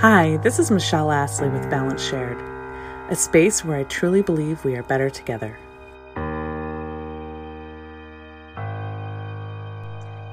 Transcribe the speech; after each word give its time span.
Hi, 0.00 0.38
this 0.38 0.58
is 0.58 0.70
Michelle 0.70 1.12
Astley 1.12 1.50
with 1.50 1.68
Balance 1.68 2.02
Shared, 2.02 2.40
a 3.10 3.14
space 3.14 3.62
where 3.62 3.76
I 3.76 3.82
truly 3.82 4.22
believe 4.22 4.64
we 4.64 4.74
are 4.74 4.82
better 4.82 5.10
together. 5.10 5.58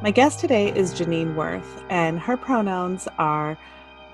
My 0.01 0.11
guest 0.15 0.39
today 0.39 0.71
is 0.73 0.93
Janine 0.93 1.35
Worth, 1.35 1.83
and 1.89 2.17
her 2.17 2.37
pronouns 2.37 3.09
are 3.17 3.57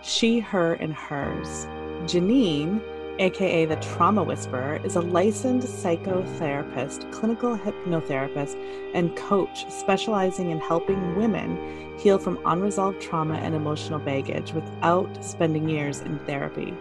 she, 0.02 0.40
her, 0.40 0.74
and 0.74 0.96
hers. 0.96 1.68
Janine 2.08 2.82
aka 3.20 3.66
the 3.66 3.76
Trauma 3.78 4.24
Whisperer, 4.24 4.80
is 4.84 4.96
a 4.96 5.02
licensed 5.02 5.68
psychotherapist, 5.84 7.12
clinical 7.12 7.58
hypnotherapist, 7.58 8.56
and 8.94 9.16
coach 9.16 9.70
specializing 9.72 10.52
in 10.52 10.60
helping 10.60 11.16
women 11.16 11.58
heal 12.00 12.18
from 12.18 12.40
unresolved 12.46 13.02
trauma 13.02 13.36
and 13.36 13.56
emotional 13.56 14.00
baggage 14.00 14.54
without 14.54 15.24
spending 15.24 15.70
years 15.70 16.02
in 16.02 16.20
therapy. 16.20 16.74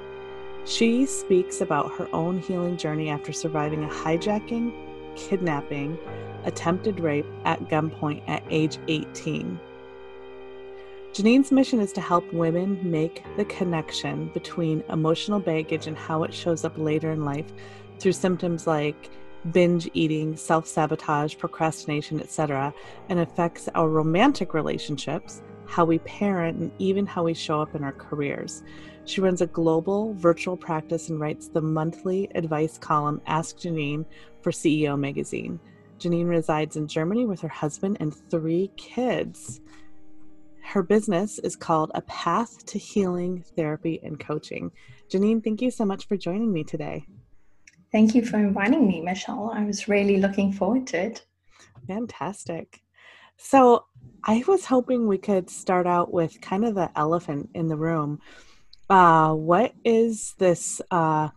She 0.64 1.06
speaks 1.06 1.60
about 1.60 1.92
her 1.94 2.08
own 2.12 2.38
healing 2.38 2.76
journey 2.76 3.10
after 3.10 3.32
surviving 3.32 3.84
a 3.84 3.88
hijacking, 3.88 4.72
kidnapping, 5.16 5.98
attempted 6.44 7.00
rape 7.00 7.26
at 7.44 7.60
gunpoint 7.68 8.22
at 8.28 8.42
age 8.48 8.78
18. 8.88 9.58
Janine's 11.12 11.52
mission 11.52 11.78
is 11.78 11.92
to 11.92 12.00
help 12.00 12.32
women 12.32 12.78
make 12.90 13.22
the 13.36 13.44
connection 13.44 14.28
between 14.32 14.82
emotional 14.88 15.38
baggage 15.38 15.86
and 15.86 15.94
how 15.94 16.22
it 16.22 16.32
shows 16.32 16.64
up 16.64 16.72
later 16.78 17.10
in 17.10 17.22
life 17.22 17.52
through 17.98 18.12
symptoms 18.12 18.66
like 18.66 19.10
binge 19.50 19.90
eating, 19.92 20.34
self 20.34 20.66
sabotage, 20.66 21.36
procrastination, 21.36 22.18
etc., 22.18 22.72
and 23.10 23.18
affects 23.18 23.68
our 23.74 23.90
romantic 23.90 24.54
relationships, 24.54 25.42
how 25.66 25.84
we 25.84 25.98
parent, 25.98 26.58
and 26.58 26.72
even 26.78 27.04
how 27.04 27.24
we 27.24 27.34
show 27.34 27.60
up 27.60 27.74
in 27.74 27.84
our 27.84 27.92
careers. 27.92 28.62
She 29.04 29.20
runs 29.20 29.42
a 29.42 29.46
global 29.46 30.14
virtual 30.14 30.56
practice 30.56 31.10
and 31.10 31.20
writes 31.20 31.46
the 31.46 31.60
monthly 31.60 32.30
advice 32.34 32.78
column 32.78 33.20
Ask 33.26 33.58
Janine 33.58 34.06
for 34.40 34.50
CEO 34.50 34.98
Magazine. 34.98 35.60
Janine 35.98 36.30
resides 36.30 36.76
in 36.76 36.88
Germany 36.88 37.26
with 37.26 37.42
her 37.42 37.48
husband 37.48 37.98
and 38.00 38.14
three 38.30 38.70
kids. 38.78 39.60
Her 40.62 40.82
business 40.82 41.38
is 41.40 41.56
called 41.56 41.90
A 41.94 42.00
Path 42.02 42.64
to 42.66 42.78
Healing 42.78 43.44
Therapy 43.56 44.00
and 44.02 44.18
Coaching. 44.18 44.70
Janine, 45.10 45.42
thank 45.42 45.60
you 45.60 45.70
so 45.70 45.84
much 45.84 46.06
for 46.06 46.16
joining 46.16 46.52
me 46.52 46.64
today. 46.64 47.04
Thank 47.90 48.14
you 48.14 48.24
for 48.24 48.38
inviting 48.38 48.86
me, 48.86 49.02
Michelle. 49.02 49.52
I 49.54 49.64
was 49.64 49.86
really 49.86 50.16
looking 50.16 50.52
forward 50.52 50.86
to 50.88 50.98
it. 50.98 51.26
Fantastic. 51.86 52.80
So, 53.36 53.84
I 54.24 54.44
was 54.46 54.64
hoping 54.64 55.06
we 55.08 55.18
could 55.18 55.50
start 55.50 55.86
out 55.86 56.12
with 56.12 56.40
kind 56.40 56.64
of 56.64 56.74
the 56.74 56.90
elephant 56.96 57.50
in 57.54 57.68
the 57.68 57.76
room. 57.76 58.20
Uh, 58.88 59.34
what 59.34 59.74
is 59.84 60.34
this 60.38 60.80
uh, 60.90 61.28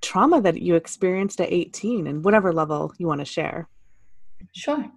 trauma 0.00 0.40
that 0.40 0.62
you 0.62 0.76
experienced 0.76 1.40
at 1.40 1.52
18 1.52 2.06
and 2.06 2.24
whatever 2.24 2.52
level 2.52 2.92
you 2.98 3.06
want 3.06 3.20
to 3.20 3.24
share? 3.24 3.68
Sure. 4.54 4.90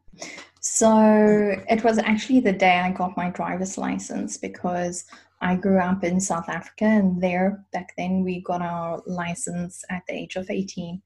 So 0.64 1.56
it 1.68 1.84
was 1.84 1.98
actually 1.98 2.40
the 2.40 2.54
day 2.54 2.78
I 2.80 2.92
got 2.92 3.18
my 3.18 3.32
driver's 3.32 3.80
license 3.80 4.38
because 4.38 5.06
I 5.42 5.56
grew 5.56 5.80
up 5.80 6.04
in 6.04 6.20
South 6.20 6.48
Africa, 6.50 6.86
and 6.86 7.22
there 7.22 7.66
back 7.74 7.94
then 7.98 8.24
we 8.24 8.42
got 8.42 8.62
our 8.62 9.02
license 9.08 9.84
at 9.90 10.04
the 10.08 10.14
age 10.14 10.36
of 10.36 10.52
18. 10.52 11.02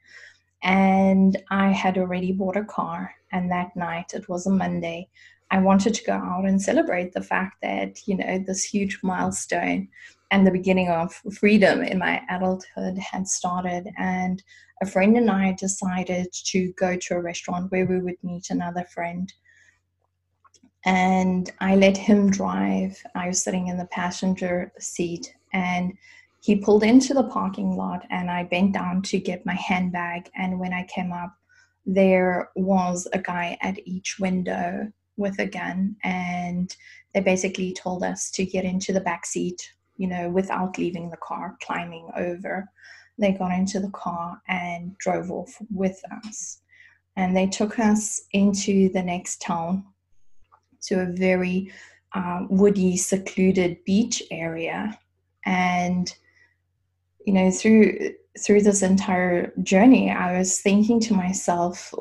And 0.64 1.42
I 1.52 1.72
had 1.72 1.98
already 1.98 2.34
bought 2.34 2.58
a 2.58 2.66
car, 2.66 3.14
and 3.32 3.50
that 3.50 3.74
night, 3.78 4.14
it 4.14 4.28
was 4.28 4.46
a 4.46 4.50
Monday, 4.50 5.08
I 5.52 5.60
wanted 5.60 5.94
to 5.94 6.04
go 6.04 6.14
out 6.14 6.46
and 6.46 6.62
celebrate 6.62 7.14
the 7.14 7.22
fact 7.22 7.62
that, 7.62 8.06
you 8.08 8.18
know, 8.18 8.44
this 8.46 8.64
huge 8.64 9.00
milestone 9.04 9.88
and 10.32 10.46
the 10.46 10.52
beginning 10.52 10.90
of 10.90 11.14
freedom 11.38 11.82
in 11.82 12.00
my 12.00 12.22
adulthood 12.30 12.98
had 12.98 13.28
started. 13.28 13.88
And 13.98 14.44
a 14.82 14.86
friend 14.86 15.16
and 15.16 15.30
I 15.30 15.54
decided 15.54 16.34
to 16.48 16.74
go 16.74 16.98
to 16.98 17.14
a 17.16 17.22
restaurant 17.22 17.72
where 17.72 17.86
we 17.86 18.00
would 18.00 18.22
meet 18.24 18.50
another 18.50 18.86
friend 18.94 19.32
and 20.86 21.52
I 21.60 21.76
let 21.76 21.98
him 21.98 22.30
drive. 22.30 23.02
I 23.16 23.28
was 23.28 23.44
sitting 23.44 23.68
in 23.68 23.78
the 23.78 23.88
passenger 23.88 24.72
seat 24.80 25.34
and 25.52 25.94
he 26.42 26.58
pulled 26.58 26.84
into 26.84 27.16
the 27.16 27.24
parking 27.24 27.76
lot 27.76 28.06
and 28.12 28.30
I 28.30 28.44
bent 28.44 28.74
down 28.74 29.02
to 29.04 29.18
get 29.18 29.48
my 29.48 29.56
handbag. 29.56 30.30
And 30.36 30.60
when 30.60 30.74
I 30.74 30.86
came 30.86 31.12
up, 31.12 31.34
there 31.88 32.52
was 32.56 33.08
a 33.14 33.20
guy 33.20 33.58
at 33.62 33.80
each 33.86 34.20
window 34.20 34.92
with 35.18 35.40
a 35.40 35.48
gun 35.48 35.96
and 36.04 36.76
they 37.14 37.22
basically 37.22 37.74
told 37.74 38.04
us 38.04 38.30
to 38.32 38.46
get 38.46 38.64
into 38.64 38.94
the 38.94 39.00
back 39.02 39.26
seat, 39.26 39.68
you 39.98 40.08
know, 40.08 40.30
without 40.30 40.78
leaving 40.78 41.10
the 41.10 41.18
car, 41.18 41.58
climbing 41.64 42.10
over. 42.16 42.70
They 43.18 43.32
got 43.32 43.58
into 43.58 43.80
the 43.80 43.92
car 43.92 44.40
and 44.48 44.96
drove 45.00 45.32
off 45.32 45.58
with 45.74 46.00
us. 46.26 46.60
And 47.16 47.36
they 47.36 47.48
took 47.48 47.80
us 47.80 48.22
into 48.34 48.90
the 48.90 49.02
next 49.02 49.42
town 49.42 49.86
to 50.88 51.02
a 51.02 51.06
very 51.06 51.72
uh, 52.14 52.42
woody, 52.50 52.98
secluded 52.98 53.84
beach 53.86 54.24
area. 54.32 54.98
And, 55.46 56.14
you 57.26 57.34
know, 57.34 57.52
through 57.52 58.14
through 58.40 58.62
this 58.62 58.82
entire 58.82 59.54
journey, 59.64 60.12
I 60.12 60.38
was 60.38 60.60
thinking 60.60 61.00
to 61.02 61.14
myself, 61.14 61.94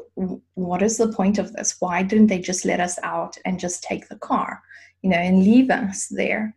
what 0.55 0.83
is 0.83 0.97
the 0.97 1.13
point 1.13 1.39
of 1.39 1.53
this? 1.53 1.77
Why 1.79 2.03
didn't 2.03 2.27
they 2.27 2.41
just 2.41 2.65
let 2.65 2.81
us 2.81 2.99
out 3.05 3.37
and 3.45 3.61
just 3.61 3.85
take 3.85 4.09
the 4.09 4.19
car, 4.19 4.61
you 5.03 5.11
know, 5.11 5.17
and 5.17 5.45
leave 5.45 5.71
us 5.71 6.09
there? 6.09 6.57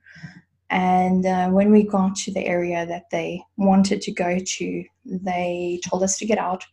And 0.69 1.25
uh, 1.25 1.49
when 1.49 1.71
we 1.71 1.83
got 1.83 2.15
to 2.17 2.33
the 2.33 2.45
area 2.45 2.85
that 2.87 3.09
they 3.11 3.41
wanted 3.55 4.01
to 4.01 4.11
go 4.11 4.39
to, 4.39 4.83
they 5.05 5.79
told 5.87 6.03
us 6.03 6.17
to 6.17 6.25
get 6.25 6.39
out 6.39 6.65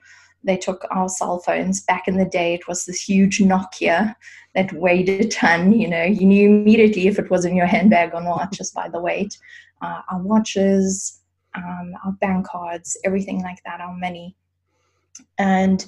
they 0.44 0.56
took 0.56 0.86
our 0.90 1.08
cell 1.08 1.38
phones. 1.40 1.82
Back 1.82 2.06
in 2.06 2.16
the 2.16 2.24
day, 2.24 2.54
it 2.54 2.68
was 2.68 2.84
this 2.84 3.00
huge 3.00 3.38
Nokia 3.38 4.14
that 4.54 4.72
weighed 4.72 5.08
a 5.08 5.26
ton. 5.28 5.72
You 5.72 5.88
know, 5.88 6.02
you 6.02 6.26
knew 6.26 6.48
immediately 6.50 7.06
if 7.06 7.18
it 7.18 7.30
was 7.30 7.44
in 7.44 7.56
your 7.56 7.66
handbag 7.66 8.14
or 8.14 8.22
not 8.22 8.52
just 8.52 8.74
by 8.74 8.88
the 8.88 9.00
weight. 9.00 9.36
Uh, 9.82 10.00
our 10.10 10.22
watches, 10.22 11.20
um, 11.54 11.94
our 12.04 12.12
bank 12.12 12.46
cards, 12.46 12.96
everything 13.04 13.42
like 13.42 13.58
that, 13.64 13.80
our 13.80 13.96
money. 13.96 14.36
And 15.38 15.84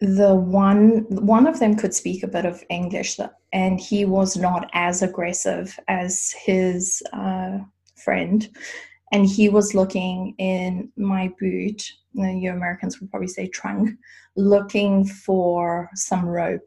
the 0.00 0.34
one 0.34 1.06
one 1.08 1.46
of 1.46 1.60
them 1.60 1.76
could 1.76 1.94
speak 1.94 2.22
a 2.22 2.28
bit 2.28 2.44
of 2.44 2.62
English, 2.70 3.18
and 3.52 3.80
he 3.80 4.04
was 4.04 4.36
not 4.36 4.68
as 4.72 5.02
aggressive 5.02 5.78
as 5.88 6.34
his 6.44 7.02
uh, 7.12 7.58
friend 7.96 8.48
and 9.12 9.26
he 9.26 9.48
was 9.48 9.74
looking 9.74 10.34
in 10.38 10.90
my 10.96 11.32
boot 11.38 11.92
you 12.14 12.50
americans 12.50 13.00
would 13.00 13.10
probably 13.10 13.28
say 13.28 13.46
trunk 13.46 13.90
looking 14.36 15.04
for 15.04 15.90
some 15.94 16.24
rope. 16.24 16.66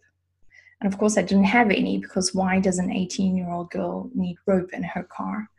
And 0.81 0.91
of 0.91 0.99
course 0.99 1.17
i 1.17 1.21
didn't 1.21 1.45
have 1.45 1.71
any 1.71 1.97
because 1.97 2.33
why 2.33 2.59
does 2.59 2.79
an 2.79 2.91
18 2.91 3.35
year 3.35 3.49
old 3.49 3.69
girl 3.71 4.09
need 4.13 4.37
rope 4.45 4.73
in 4.73 4.83
her 4.83 5.03
car? 5.03 5.49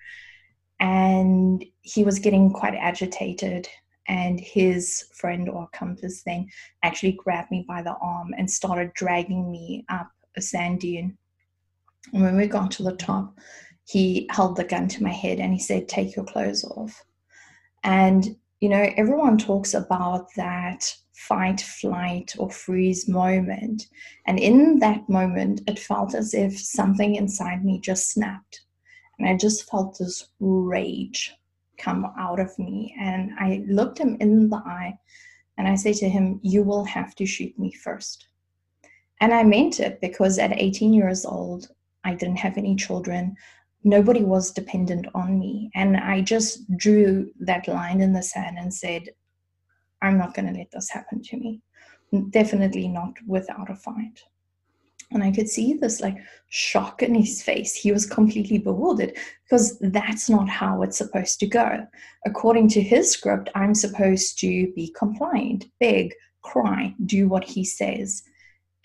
And 0.79 1.65
he 1.81 2.05
was 2.05 2.19
getting 2.19 2.53
quite 2.53 2.75
agitated 2.75 3.67
and 4.09 4.39
his 4.39 5.07
friend 5.15 5.49
or 5.49 5.69
compass 5.73 6.23
then 6.23 6.49
actually 6.83 7.13
grabbed 7.13 7.51
me 7.51 7.65
by 7.67 7.83
the 7.83 7.97
arm 8.01 8.35
and 8.37 8.49
started 8.49 8.93
dragging 8.95 9.51
me 9.51 9.85
up 9.89 10.11
a 10.37 10.43
sand 10.43 10.81
dune 10.81 11.17
and 12.13 12.23
when 12.23 12.37
we 12.37 12.47
got 12.47 12.71
to 12.71 12.83
the 12.83 12.95
top 12.95 13.35
he 13.87 14.27
held 14.31 14.57
the 14.57 14.65
gun 14.65 14.89
to 14.89 15.03
my 15.03 15.13
head 15.13 15.39
and 15.39 15.53
he 15.53 15.61
said, 15.61 15.89
Take 15.89 16.17
your 16.17 16.25
clothes 16.25 16.65
off. 16.65 17.05
And, 17.85 18.37
you 18.61 18.69
know, 18.69 18.91
everyone 18.97 19.39
talks 19.39 19.75
about 19.75 20.29
that 20.37 20.95
fight, 21.13 21.61
flight, 21.61 22.35
or 22.39 22.51
freeze 22.51 23.09
moment. 23.09 23.89
And 24.27 24.39
in 24.39 24.79
that 24.79 25.09
moment, 25.09 25.63
it 25.67 25.79
felt 25.79 26.15
as 26.15 26.35
if 26.35 26.59
something 26.59 27.17
inside 27.17 27.65
me 27.65 27.81
just 27.81 28.11
snapped. 28.11 28.63
And 29.19 29.29
I 29.29 29.37
just 29.37 29.69
felt 29.69 29.99
this 29.99 30.29
rage 30.41 31.35
come 31.79 32.13
out 32.19 32.41
of 32.41 32.57
me. 32.59 32.95
And 32.99 33.33
I 33.39 33.65
looked 33.67 33.99
him 33.99 34.17
in 34.21 34.49
the 34.49 34.57
eye 34.57 34.99
and 35.59 35.67
I 35.67 35.75
said 35.75 35.95
to 35.97 36.09
him, 36.09 36.41
You 36.43 36.63
will 36.63 36.85
have 36.85 37.15
to 37.17 37.27
shoot 37.27 37.59
me 37.59 37.73
first. 37.73 38.29
And 39.21 39.33
I 39.33 39.43
meant 39.43 39.81
it 39.81 40.01
because 40.01 40.39
at 40.39 40.53
18 40.53 40.93
years 40.93 41.25
old, 41.25 41.69
I 42.05 42.15
didn't 42.15 42.37
have 42.37 42.59
any 42.59 42.77
children 42.77 43.37
nobody 43.87 44.25
was 44.25 44.51
dependent 44.51 45.07
on 45.15 45.39
me. 45.39 45.71
And 45.75 45.97
I 45.97 46.21
just 46.21 46.77
drew 46.77 47.31
that 47.41 47.69
line 47.69 48.01
in 48.01 48.13
the 48.13 48.23
sand 48.23 48.59
and 48.59 48.75
said, 48.75 49.11
I'm 50.03 50.19
not 50.19 50.35
going 50.35 50.53
to 50.53 50.59
let 50.59 50.73
this 50.73 50.91
happen 50.91 51.23
to 51.23 51.37
me. 51.37 51.63
Definitely 52.31 52.89
not 52.89 53.15
without 53.27 53.71
a 53.71 53.77
fight. 53.77 54.25
And 55.13 55.23
I 55.23 55.31
could 55.31 55.49
see 55.49 55.75
this 55.75 56.01
like 56.01 56.19
shock 56.49 57.01
in 57.01 57.15
his 57.15 57.41
face. 57.41 57.75
He 57.77 57.93
was 57.93 58.07
completely 58.07 58.59
bewildered 58.59 59.17
because 59.45 59.79
that's 59.79 60.29
not 60.29 60.49
how 60.49 60.83
it's 60.83 60.99
supposed 60.99 61.39
to 61.41 61.47
go. 61.47 61.87
According 62.27 62.69
to 62.71 62.83
his 62.83 63.13
script, 63.13 63.51
I'm 63.55 63.75
supposed 63.75 64.37
to 64.41 64.73
be 64.75 64.93
compliant, 64.99 65.67
beg, 65.79 66.13
cry, 66.43 66.93
do 67.07 67.29
what 67.29 67.45
he 67.45 67.65
says. 67.65 68.25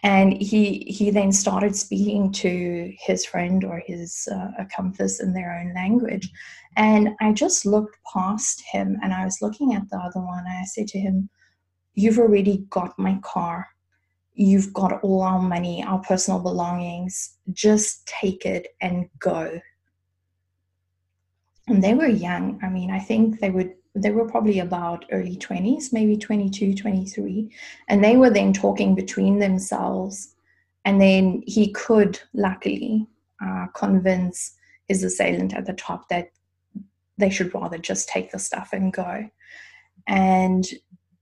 And 0.04 0.34
he 0.42 0.80
he 0.88 1.12
then 1.12 1.32
started 1.32 1.76
speaking 1.76 2.32
to 2.32 2.92
his 3.00 3.26
friend 3.26 3.64
or 3.64 3.84
his 3.86 4.28
uh, 4.32 4.48
accomplice 4.58 5.22
in 5.22 5.34
their 5.34 5.60
own 5.60 5.74
language. 5.74 6.30
And 6.78 7.10
i 7.20 7.32
just 7.34 7.66
looked 7.66 7.98
past 8.12 8.64
him 8.72 8.98
and 9.04 9.14
i 9.14 9.26
was 9.26 9.42
looking 9.42 9.74
at 9.74 9.90
the 9.90 9.98
other 9.98 10.22
one 10.22 10.40
and 10.40 10.58
i 10.58 10.64
said 10.64 10.88
to 10.88 11.00
him 11.00 11.30
you've 11.94 12.20
already 12.20 12.66
got 12.70 12.98
my 12.98 13.20
car. 13.22 13.68
You've 14.34 14.74
got 14.74 15.02
all 15.04 15.22
our 15.22 15.42
money 15.42 15.84
our 15.84 16.00
personal 16.00 16.40
belongings. 16.40 17.38
Just 17.52 18.08
take 18.08 18.46
it 18.46 18.70
and 18.80 19.10
go. 19.20 19.60
And 21.68 21.84
they 21.84 21.94
were 21.94 22.08
young. 22.08 22.60
I 22.64 22.70
mean 22.70 22.90
i 22.92 23.00
think 23.00 23.40
they 23.40 23.52
would 23.52 23.74
they 23.96 24.12
were 24.12 24.30
probably 24.30 24.60
about 24.60 25.06
early 25.12 25.36
20s, 25.36 25.92
maybe 25.92 26.16
22, 26.16 26.76
23. 26.76 27.52
And 27.90 28.04
they 28.04 28.16
were 28.16 28.30
then 28.30 28.54
talking 28.54 28.96
between 28.96 29.40
themselves. 29.40 30.36
And 30.86 31.02
then 31.02 31.44
he 31.46 31.72
could, 31.72 32.20
luckily, 32.34 33.08
uh, 33.46 33.68
convince 33.76 34.54
his 34.88 35.04
assailant 35.04 35.54
at 35.54 35.66
the 35.66 35.74
top 35.74 36.10
that 36.10 36.32
they 37.18 37.30
should 37.30 37.54
rather 37.54 37.78
just 37.78 38.08
take 38.08 38.32
the 38.32 38.40
stuff 38.40 38.70
and 38.72 38.94
go. 38.94 39.30
And 40.08 40.66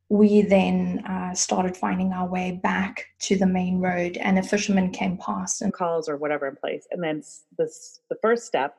we 0.09 0.41
then 0.41 1.03
uh, 1.07 1.33
started 1.33 1.77
finding 1.77 2.13
our 2.13 2.27
way 2.27 2.59
back 2.63 3.05
to 3.19 3.35
the 3.35 3.45
main 3.45 3.79
road, 3.79 4.17
and 4.17 4.39
a 4.39 4.43
fisherman 4.43 4.91
came 4.91 5.17
past 5.17 5.61
and 5.61 5.71
calls 5.71 6.09
or 6.09 6.17
whatever 6.17 6.47
in 6.47 6.55
place. 6.55 6.87
And 6.91 7.03
then 7.03 7.21
this, 7.57 7.99
the 8.09 8.17
first 8.21 8.45
step 8.45 8.75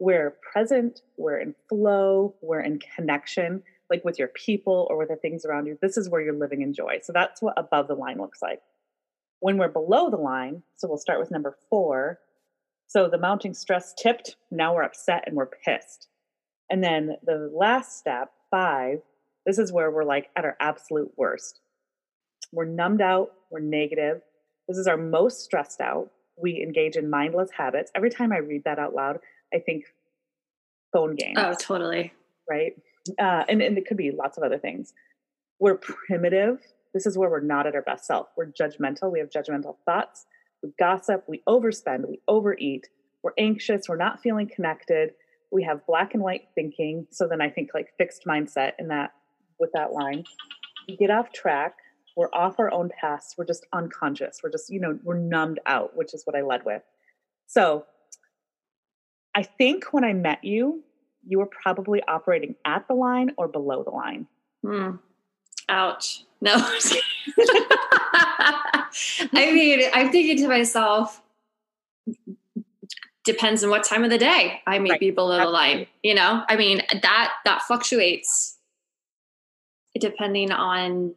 we're 0.00 0.34
present, 0.52 1.02
we're 1.18 1.38
in 1.38 1.54
flow, 1.68 2.34
we're 2.40 2.60
in 2.60 2.80
connection, 2.96 3.62
like 3.90 4.02
with 4.04 4.18
your 4.18 4.28
people 4.28 4.86
or 4.88 4.96
with 4.96 5.10
the 5.10 5.16
things 5.16 5.44
around 5.44 5.66
you. 5.66 5.78
This 5.80 5.98
is 5.98 6.08
where 6.08 6.22
you're 6.22 6.32
living 6.32 6.62
in 6.62 6.72
joy. 6.72 6.98
So 7.02 7.12
that's 7.12 7.42
what 7.42 7.54
above 7.58 7.86
the 7.86 7.94
line 7.94 8.16
looks 8.18 8.40
like. 8.40 8.60
When 9.40 9.58
we're 9.58 9.68
below 9.68 10.10
the 10.10 10.16
line, 10.16 10.62
so 10.76 10.88
we'll 10.88 10.96
start 10.96 11.20
with 11.20 11.30
number 11.30 11.56
four. 11.68 12.18
So 12.86 13.08
the 13.08 13.18
mounting 13.18 13.52
stress 13.52 13.92
tipped, 13.94 14.36
now 14.50 14.74
we're 14.74 14.82
upset 14.82 15.24
and 15.26 15.36
we're 15.36 15.46
pissed. 15.46 16.08
And 16.70 16.82
then 16.82 17.16
the 17.24 17.50
last 17.54 17.98
step, 17.98 18.30
five, 18.50 19.00
this 19.44 19.58
is 19.58 19.72
where 19.72 19.90
we're 19.90 20.04
like 20.04 20.30
at 20.34 20.44
our 20.44 20.56
absolute 20.60 21.12
worst. 21.16 21.60
We're 22.52 22.64
numbed 22.64 23.02
out, 23.02 23.32
we're 23.50 23.60
negative. 23.60 24.22
This 24.66 24.78
is 24.78 24.86
our 24.86 24.96
most 24.96 25.44
stressed 25.44 25.80
out. 25.80 26.10
We 26.40 26.62
engage 26.62 26.96
in 26.96 27.10
mindless 27.10 27.50
habits. 27.50 27.90
Every 27.94 28.10
time 28.10 28.32
I 28.32 28.38
read 28.38 28.62
that 28.64 28.78
out 28.78 28.94
loud, 28.94 29.18
I 29.54 29.58
think 29.58 29.84
phone 30.92 31.14
games. 31.16 31.38
Oh, 31.38 31.54
totally. 31.54 32.12
Right. 32.48 32.74
Uh, 33.18 33.44
and, 33.48 33.62
and 33.62 33.78
it 33.78 33.86
could 33.86 33.96
be 33.96 34.10
lots 34.10 34.36
of 34.36 34.44
other 34.44 34.58
things. 34.58 34.92
We're 35.58 35.76
primitive. 35.76 36.60
This 36.94 37.06
is 37.06 37.16
where 37.16 37.30
we're 37.30 37.40
not 37.40 37.66
at 37.66 37.74
our 37.74 37.82
best 37.82 38.06
self. 38.06 38.28
We're 38.36 38.46
judgmental. 38.46 39.12
We 39.12 39.20
have 39.20 39.30
judgmental 39.30 39.76
thoughts. 39.84 40.26
We 40.62 40.70
gossip. 40.78 41.24
We 41.28 41.42
overspend. 41.48 42.08
We 42.08 42.20
overeat. 42.26 42.88
We're 43.22 43.32
anxious. 43.38 43.88
We're 43.88 43.96
not 43.96 44.20
feeling 44.20 44.48
connected. 44.48 45.12
We 45.52 45.62
have 45.64 45.86
black 45.86 46.14
and 46.14 46.22
white 46.22 46.48
thinking. 46.54 47.06
So 47.10 47.26
then 47.26 47.40
I 47.40 47.50
think 47.50 47.70
like 47.74 47.92
fixed 47.98 48.24
mindset 48.26 48.72
in 48.78 48.88
that 48.88 49.12
with 49.58 49.70
that 49.74 49.92
line. 49.92 50.24
We 50.88 50.96
get 50.96 51.10
off 51.10 51.32
track. 51.32 51.74
We're 52.16 52.30
off 52.32 52.58
our 52.58 52.72
own 52.72 52.90
paths. 53.00 53.34
We're 53.38 53.44
just 53.44 53.66
unconscious. 53.72 54.40
We're 54.42 54.50
just, 54.50 54.70
you 54.70 54.80
know, 54.80 54.98
we're 55.04 55.18
numbed 55.18 55.60
out, 55.66 55.96
which 55.96 56.12
is 56.14 56.22
what 56.24 56.36
I 56.36 56.42
led 56.42 56.64
with. 56.64 56.82
So 57.46 57.84
I 59.34 59.42
think 59.42 59.92
when 59.92 60.04
I 60.04 60.12
met 60.12 60.44
you, 60.44 60.82
you 61.26 61.38
were 61.38 61.46
probably 61.46 62.02
operating 62.08 62.56
at 62.64 62.88
the 62.88 62.94
line 62.94 63.32
or 63.36 63.48
below 63.48 63.82
the 63.84 63.90
line. 63.90 64.26
Hmm. 64.64 64.96
Ouch. 65.68 66.24
No. 66.40 66.54
I 69.32 69.52
mean, 69.52 69.82
I'm 69.92 70.10
thinking 70.10 70.38
to 70.38 70.48
myself, 70.48 71.22
depends 73.24 73.62
on 73.62 73.70
what 73.70 73.84
time 73.84 74.04
of 74.04 74.10
the 74.10 74.18
day 74.18 74.60
I 74.66 74.78
may 74.78 74.90
right. 74.90 75.00
be 75.00 75.10
below 75.10 75.38
Absolutely. 75.38 75.46
the 75.46 75.52
line. 75.52 75.86
You 76.02 76.14
know, 76.14 76.44
I 76.48 76.56
mean 76.56 76.82
that 77.02 77.32
that 77.44 77.62
fluctuates 77.62 78.56
depending 79.98 80.52
on 80.52 81.14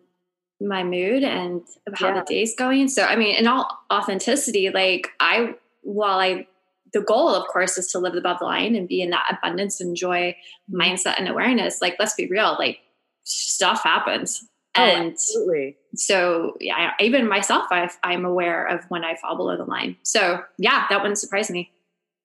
my 0.60 0.84
mood 0.84 1.24
and 1.24 1.62
how 1.96 2.10
yeah. 2.10 2.20
the 2.20 2.26
day's 2.26 2.56
going. 2.56 2.90
So 2.90 3.04
I 3.04 3.16
mean, 3.16 3.36
in 3.36 3.48
all 3.48 3.86
authenticity, 3.92 4.70
like 4.70 5.10
I 5.20 5.56
while 5.82 6.20
I 6.20 6.48
the 6.94 7.02
goal, 7.02 7.30
of 7.30 7.48
course, 7.48 7.78
is 7.78 7.88
to 7.88 8.00
live 8.00 8.16
above 8.16 8.40
the 8.40 8.46
line 8.46 8.76
and 8.76 8.88
be 8.88 9.02
in 9.02 9.10
that 9.10 9.38
abundance 9.38 9.82
and 9.82 9.96
joy 9.96 10.36
mindset 10.72 11.16
and 11.18 11.28
awareness. 11.28 11.82
Like, 11.82 11.96
let's 12.00 12.14
be 12.14 12.28
real, 12.28 12.56
like 12.60 12.80
stuff 13.24 13.84
happens. 13.84 14.48
Oh, 14.76 14.82
and 14.82 15.12
absolutely. 15.12 15.78
so, 15.96 16.56
yeah, 16.60 16.92
even 17.00 17.28
myself, 17.28 17.68
I, 17.72 17.90
I'm 18.04 18.26
aware 18.26 18.66
of 18.66 18.86
when 18.90 19.04
I 19.04 19.16
fall 19.16 19.36
below 19.36 19.58
the 19.58 19.66
line. 19.66 19.98
So, 20.04 20.44
yeah, 20.58 20.86
that 20.90 21.02
wouldn't 21.02 21.20
surprise 21.20 21.52
me. 21.52 21.72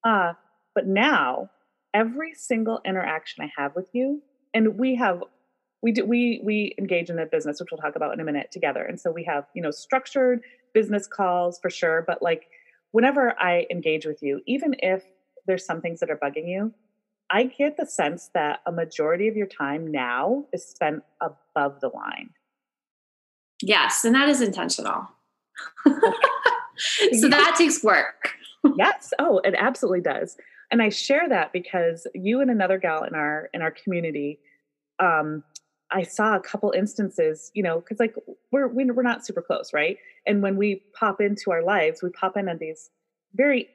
Uh, 0.04 0.32
but 0.74 0.86
now, 0.86 1.50
every 1.92 2.34
single 2.34 2.80
interaction 2.84 3.44
I 3.44 3.52
have 3.60 3.74
with 3.74 3.88
you, 3.92 4.22
and 4.54 4.78
we 4.78 4.94
have 4.96 5.22
we 5.82 5.92
do 5.92 6.04
we 6.04 6.40
we 6.42 6.74
engage 6.78 7.10
in 7.10 7.18
a 7.18 7.26
business 7.26 7.60
which 7.60 7.70
we'll 7.70 7.80
talk 7.80 7.96
about 7.96 8.12
in 8.12 8.20
a 8.20 8.24
minute 8.24 8.50
together 8.50 8.82
and 8.82 9.00
so 9.00 9.10
we 9.10 9.24
have 9.24 9.44
you 9.54 9.62
know 9.62 9.70
structured 9.70 10.40
business 10.74 11.06
calls 11.06 11.58
for 11.60 11.70
sure 11.70 12.02
but 12.06 12.22
like 12.22 12.48
whenever 12.93 13.38
I 13.38 13.67
engage 13.70 14.06
with 14.06 14.23
you, 14.23 14.40
even 14.46 14.75
if 14.79 15.05
there's 15.46 15.64
some 15.64 15.81
things 15.81 16.00
that 16.00 16.11
are 16.11 16.17
bugging 16.17 16.49
you, 16.49 16.73
I 17.31 17.44
get 17.44 17.76
the 17.76 17.87
sense 17.87 18.31
that 18.35 18.61
a 18.67 18.73
majority 18.73 19.29
of 19.29 19.37
your 19.37 19.46
time 19.46 19.90
now 19.90 20.46
is 20.52 20.64
spent 20.64 21.02
above 21.20 21.81
the 21.81 21.88
line. 21.88 22.31
Yes, 23.61 24.05
and 24.05 24.14
that 24.14 24.29
is 24.29 24.40
intentional. 24.40 25.08
so 25.87 27.29
that 27.29 27.55
takes 27.58 27.82
work. 27.82 28.35
yes. 28.76 29.12
Oh, 29.19 29.40
it 29.44 29.55
absolutely 29.58 30.00
does. 30.00 30.37
And 30.70 30.82
I 30.82 30.90
share 30.90 31.29
that 31.29 31.52
because 31.52 32.06
you 32.14 32.40
and 32.40 32.50
another 32.50 32.79
gal 32.79 33.05
in 33.05 33.14
our 33.14 33.49
in 33.52 33.62
our 33.62 33.70
community 33.70 34.38
um, 35.00 35.43
I 35.90 36.02
saw 36.02 36.37
a 36.37 36.40
couple 36.40 36.70
instances, 36.73 37.50
you 37.55 37.62
know, 37.62 37.81
because 37.81 37.99
like 37.99 38.14
we're 38.52 38.69
we're 38.69 39.02
not 39.02 39.25
super 39.25 39.40
close, 39.40 39.73
right? 39.73 39.96
And 40.26 40.43
when 40.43 40.56
we 40.56 40.82
pop 40.94 41.20
into 41.20 41.50
our 41.50 41.62
lives, 41.62 42.02
we 42.02 42.11
pop 42.11 42.37
in 42.37 42.49
at 42.49 42.58
these 42.58 42.90
very 43.35 43.69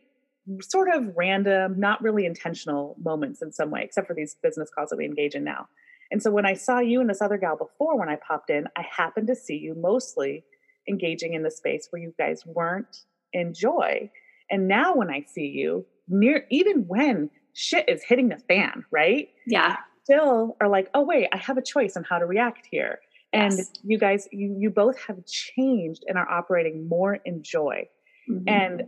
sort 0.61 0.89
of 0.93 1.15
random, 1.15 1.79
not 1.79 2.01
really 2.01 2.25
intentional 2.25 2.95
moments 3.01 3.41
in 3.41 3.51
some 3.51 3.71
way, 3.71 3.81
except 3.83 4.07
for 4.07 4.13
these 4.13 4.35
business 4.43 4.69
calls 4.73 4.89
that 4.89 4.97
we 4.97 5.05
engage 5.05 5.35
in 5.35 5.43
now. 5.43 5.67
And 6.11 6.21
so 6.21 6.29
when 6.29 6.45
I 6.45 6.53
saw 6.53 6.79
you 6.79 7.01
and 7.01 7.09
this 7.09 7.21
other 7.21 7.37
gal 7.37 7.55
before, 7.55 7.97
when 7.97 8.09
I 8.09 8.17
popped 8.17 8.49
in, 8.49 8.67
I 8.77 8.85
happened 8.95 9.27
to 9.27 9.35
see 9.35 9.55
you 9.55 9.73
mostly 9.75 10.43
engaging 10.87 11.33
in 11.33 11.43
the 11.43 11.49
space 11.49 11.87
where 11.89 12.01
you 12.01 12.13
guys 12.19 12.45
weren't 12.45 13.05
in 13.31 13.53
joy. 13.53 14.11
And 14.51 14.67
now 14.67 14.95
when 14.95 15.09
I 15.09 15.25
see 15.33 15.47
you, 15.47 15.85
near 16.07 16.45
even 16.51 16.87
when 16.87 17.31
shit 17.53 17.87
is 17.87 18.03
hitting 18.03 18.29
the 18.29 18.37
fan, 18.37 18.83
right? 18.91 19.29
Yeah 19.47 19.77
still 20.03 20.57
are 20.61 20.69
like, 20.69 20.89
oh 20.93 21.01
wait, 21.01 21.29
I 21.31 21.37
have 21.37 21.57
a 21.57 21.61
choice 21.61 21.95
on 21.95 22.03
how 22.03 22.19
to 22.19 22.25
react 22.25 22.67
here. 22.69 22.99
And 23.31 23.57
yes. 23.57 23.71
you 23.83 23.97
guys, 23.97 24.27
you 24.31 24.55
you 24.59 24.69
both 24.69 24.99
have 25.07 25.25
changed 25.25 26.03
and 26.07 26.17
are 26.17 26.29
operating 26.29 26.87
more 26.87 27.15
in 27.25 27.41
joy. 27.41 27.89
Mm-hmm. 28.29 28.47
And 28.47 28.83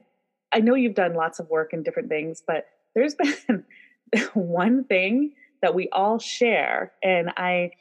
I 0.52 0.60
know 0.60 0.76
you've 0.76 0.96
done 0.96 1.16
lots 1.16 1.40
of 1.40 1.50
work 1.50 1.74
in 1.74 1.84
different 1.84 2.10
things, 2.10 2.44
but 2.46 2.66
there's 2.94 3.16
been 3.48 3.66
one 4.34 4.84
thing 4.84 5.34
that 5.62 5.74
we 5.74 5.90
all 5.92 6.20
share, 6.20 6.94
and 7.04 7.32
I 7.38 7.72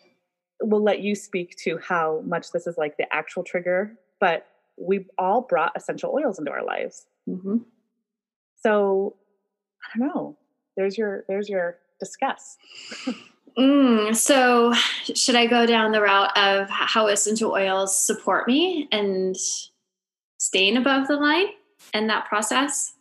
will 0.63 0.83
let 0.83 1.01
you 1.01 1.15
speak 1.15 1.57
to 1.65 1.79
how 1.79 2.23
much 2.25 2.51
this 2.53 2.67
is 2.67 2.79
like 2.79 2.97
the 2.97 3.13
actual 3.13 3.45
trigger. 3.45 3.97
But 4.21 4.47
we've 4.79 5.09
all 5.19 5.43
brought 5.43 5.73
essential 5.77 6.13
oils 6.15 6.39
into 6.39 6.51
our 6.51 6.65
lives. 6.65 7.07
Mm-hmm. 7.29 7.59
So 8.57 9.17
I 9.85 9.99
don't 9.99 10.09
know. 10.09 10.39
There's 10.77 10.97
your 10.97 11.25
there's 11.29 11.49
your 11.49 11.79
discuss. 11.99 12.57
Mm, 13.57 14.17
so, 14.17 14.73
should 15.15 15.37
I 15.37 15.47
go 15.47 15.65
down 15.65 15.93
the 15.93 16.01
route 16.01 16.37
of 16.37 16.69
how 16.69 17.07
essential 17.07 17.53
oils 17.53 17.97
support 17.97 18.49
me 18.49 18.89
and 18.91 19.37
staying 20.39 20.77
above 20.77 21.07
the 21.07 21.17
line 21.17 21.47
in 21.93 22.09
that 22.09 22.27
process? 22.27 22.95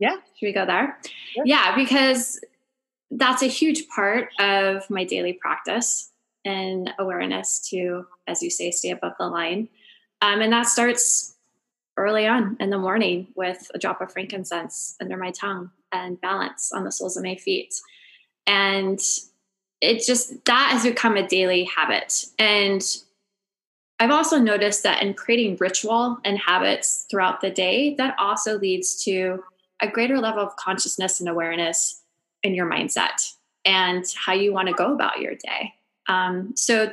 Yeah. 0.00 0.16
Should 0.34 0.46
we 0.46 0.52
go 0.52 0.66
there? 0.66 0.98
Sure. 1.34 1.44
Yeah, 1.46 1.76
because 1.76 2.40
that's 3.10 3.42
a 3.42 3.46
huge 3.46 3.88
part 3.88 4.30
of 4.38 4.88
my 4.90 5.04
daily 5.04 5.32
practice 5.32 6.10
and 6.44 6.90
awareness 6.98 7.60
to, 7.70 8.06
as 8.26 8.42
you 8.42 8.50
say, 8.50 8.70
stay 8.70 8.90
above 8.90 9.14
the 9.18 9.26
line. 9.26 9.68
Um, 10.22 10.40
and 10.40 10.52
that 10.52 10.66
starts 10.66 11.36
early 11.96 12.26
on 12.26 12.56
in 12.60 12.70
the 12.70 12.78
morning 12.78 13.28
with 13.34 13.70
a 13.74 13.78
drop 13.78 14.00
of 14.00 14.12
frankincense 14.12 14.96
under 15.00 15.16
my 15.16 15.30
tongue 15.30 15.70
and 15.92 16.20
balance 16.20 16.70
on 16.72 16.84
the 16.84 16.92
soles 16.92 17.16
of 17.16 17.24
my 17.24 17.34
feet. 17.34 17.74
And 18.48 19.00
it's 19.80 20.06
just 20.06 20.44
that 20.46 20.70
has 20.72 20.82
become 20.82 21.16
a 21.16 21.28
daily 21.28 21.64
habit. 21.64 22.24
And 22.38 22.82
I've 24.00 24.10
also 24.10 24.38
noticed 24.38 24.82
that 24.82 25.02
in 25.02 25.14
creating 25.14 25.56
ritual 25.60 26.18
and 26.24 26.38
habits 26.38 27.06
throughout 27.10 27.40
the 27.40 27.50
day, 27.50 27.94
that 27.94 28.16
also 28.18 28.58
leads 28.58 29.04
to 29.04 29.44
a 29.80 29.88
greater 29.88 30.18
level 30.18 30.42
of 30.42 30.56
consciousness 30.56 31.20
and 31.20 31.28
awareness 31.28 32.02
in 32.42 32.54
your 32.54 32.68
mindset 32.68 33.34
and 33.64 34.04
how 34.16 34.32
you 34.32 34.52
want 34.52 34.68
to 34.68 34.74
go 34.74 34.92
about 34.92 35.20
your 35.20 35.34
day. 35.34 35.74
Um, 36.08 36.52
so 36.56 36.92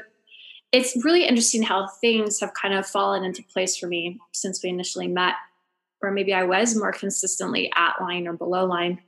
it's 0.71 1.05
really 1.05 1.25
interesting 1.25 1.63
how 1.63 1.87
things 1.87 2.39
have 2.41 2.53
kind 2.53 2.73
of 2.73 2.85
fallen 2.85 3.23
into 3.23 3.43
place 3.43 3.77
for 3.77 3.87
me 3.87 4.19
since 4.33 4.61
we 4.61 4.69
initially 4.69 5.07
met, 5.07 5.35
or 6.01 6.11
maybe 6.11 6.33
I 6.33 6.43
was 6.43 6.75
more 6.75 6.91
consistently 6.91 7.71
at 7.75 8.01
line 8.01 8.27
or 8.27 8.33
below 8.33 8.65
line. 8.65 8.99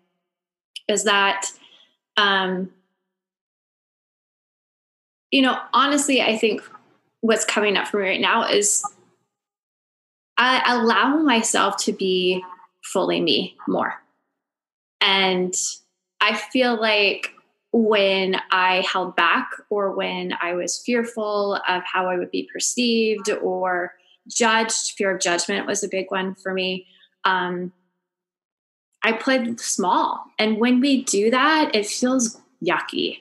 Is 0.88 1.04
that, 1.04 1.52
um, 2.18 2.72
you 5.32 5.42
know, 5.42 5.58
honestly, 5.74 6.22
I 6.22 6.38
think 6.38 6.62
what's 7.22 7.46
coming 7.46 7.78
up 7.78 7.88
for 7.88 7.98
me 7.98 8.10
right 8.10 8.22
now 8.22 8.48
is 8.48 8.84
I 10.38 10.62
allow 10.74 11.18
myself 11.18 11.78
to 11.86 11.94
be 11.94 12.44
fully 12.84 13.20
me 13.20 13.56
more. 13.68 13.94
And 15.02 15.54
I 16.22 16.36
feel 16.36 16.80
like 16.80 17.34
when 17.72 18.38
I 18.52 18.82
held 18.82 19.16
back 19.16 19.50
or 19.70 19.96
when 19.96 20.34
I 20.42 20.54
was 20.54 20.82
fearful 20.86 21.56
of 21.68 21.84
how 21.84 22.08
I 22.08 22.18
would 22.18 22.32
be 22.32 22.50
perceived 22.52 23.30
or 23.30 23.94
judged, 24.28 24.94
fear 24.98 25.16
of 25.16 25.22
judgment 25.22 25.68
was 25.68 25.84
a 25.84 25.90
big 25.90 26.10
one 26.10 26.36
for 26.36 26.54
me. 26.54 26.88
Um, 27.26 27.74
I 29.08 29.14
played 29.14 29.58
small. 29.62 30.26
And 30.38 30.58
when 30.58 30.82
we 30.82 31.06
do 31.06 31.32
that, 31.32 31.74
it 31.74 31.86
feels 31.86 32.42
yucky. 32.62 33.20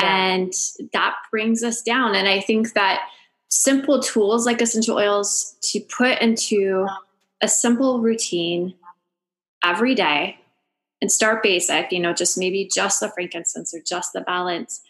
Yeah. 0.00 0.32
And 0.32 0.52
that 0.94 1.14
brings 1.30 1.62
us 1.62 1.82
down. 1.82 2.14
And 2.14 2.26
I 2.26 2.40
think 2.40 2.72
that 2.72 3.02
simple 3.50 4.00
tools 4.00 4.46
like 4.46 4.62
essential 4.62 4.96
oils 4.96 5.56
to 5.60 5.80
put 5.80 6.22
into 6.22 6.86
a 7.42 7.48
simple 7.48 8.00
routine 8.00 8.74
every 9.62 9.94
day 9.94 10.38
and 11.02 11.12
start 11.12 11.42
basic, 11.42 11.92
you 11.92 12.00
know, 12.00 12.14
just 12.14 12.38
maybe 12.38 12.66
just 12.72 13.00
the 13.00 13.10
frankincense 13.10 13.74
or 13.74 13.80
just 13.86 14.14
the 14.14 14.22
balance. 14.22 14.80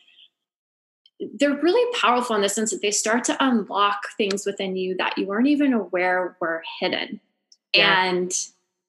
They're 1.19 1.61
really 1.61 1.93
powerful 1.99 2.37
in 2.37 2.43
the 2.43 2.49
sense 2.49 2.71
that 2.71 2.83
they 2.83 2.93
start 2.93 3.25
to 3.25 3.37
unlock 3.45 4.11
things 4.17 4.47
within 4.47 4.77
you 4.77 4.97
that 4.99 5.19
you 5.19 5.27
weren't 5.27 5.49
even 5.49 5.73
aware 5.73 6.37
were 6.41 6.63
hidden. 6.79 7.21
Yeah. 7.75 8.05
And 8.05 8.33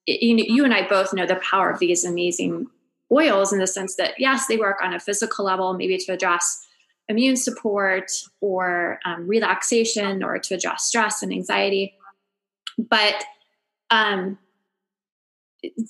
you, 0.08 0.44
you 0.48 0.64
and 0.64 0.74
I 0.74 0.86
both 0.88 1.12
know 1.12 1.26
the 1.26 1.36
power 1.36 1.70
of 1.70 1.78
these 1.78 2.04
amazing 2.04 2.66
oils 3.12 3.52
in 3.52 3.58
the 3.58 3.66
sense 3.66 3.96
that, 3.96 4.14
yes, 4.18 4.46
they 4.46 4.56
work 4.56 4.78
on 4.82 4.94
a 4.94 5.00
physical 5.00 5.44
level, 5.44 5.74
maybe 5.74 5.96
to 5.98 6.12
address 6.12 6.66
immune 7.08 7.36
support 7.36 8.10
or 8.40 8.98
um, 9.04 9.26
relaxation 9.26 10.22
or 10.22 10.38
to 10.38 10.54
address 10.54 10.84
stress 10.84 11.22
and 11.22 11.32
anxiety. 11.32 11.94
But 12.78 13.24
um, 13.90 14.38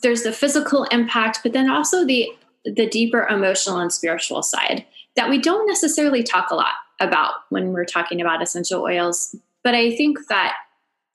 there's 0.03 0.23
the 0.23 0.33
physical 0.33 0.85
impact, 0.85 1.41
but 1.43 1.53
then 1.53 1.71
also 1.71 2.05
the 2.05 2.29
the 2.65 2.89
deeper 2.89 3.27
emotional 3.29 3.79
and 3.79 3.93
spiritual 3.93 4.43
side 4.43 4.85
that 5.17 5.31
we 5.31 5.39
don't 5.39 5.67
necessarily 5.67 6.23
talk 6.23 6.51
a 6.51 6.55
lot 6.55 6.75
about 7.01 7.35
when 7.51 7.73
we're 7.73 7.85
talking 7.85 8.21
about 8.21 8.43
essential 8.43 8.83
oils. 8.83 9.35
But 9.63 9.75
I 9.75 9.97
think 9.97 10.19
that 10.29 10.55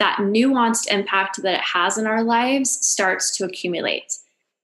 that 0.03 0.17
nuanced 0.17 0.91
impact 0.91 1.41
that 1.41 1.53
it 1.53 1.61
has 1.61 1.97
in 1.97 2.05
our 2.05 2.23
lives 2.23 2.69
starts 2.85 3.37
to 3.37 3.45
accumulate. 3.45 4.17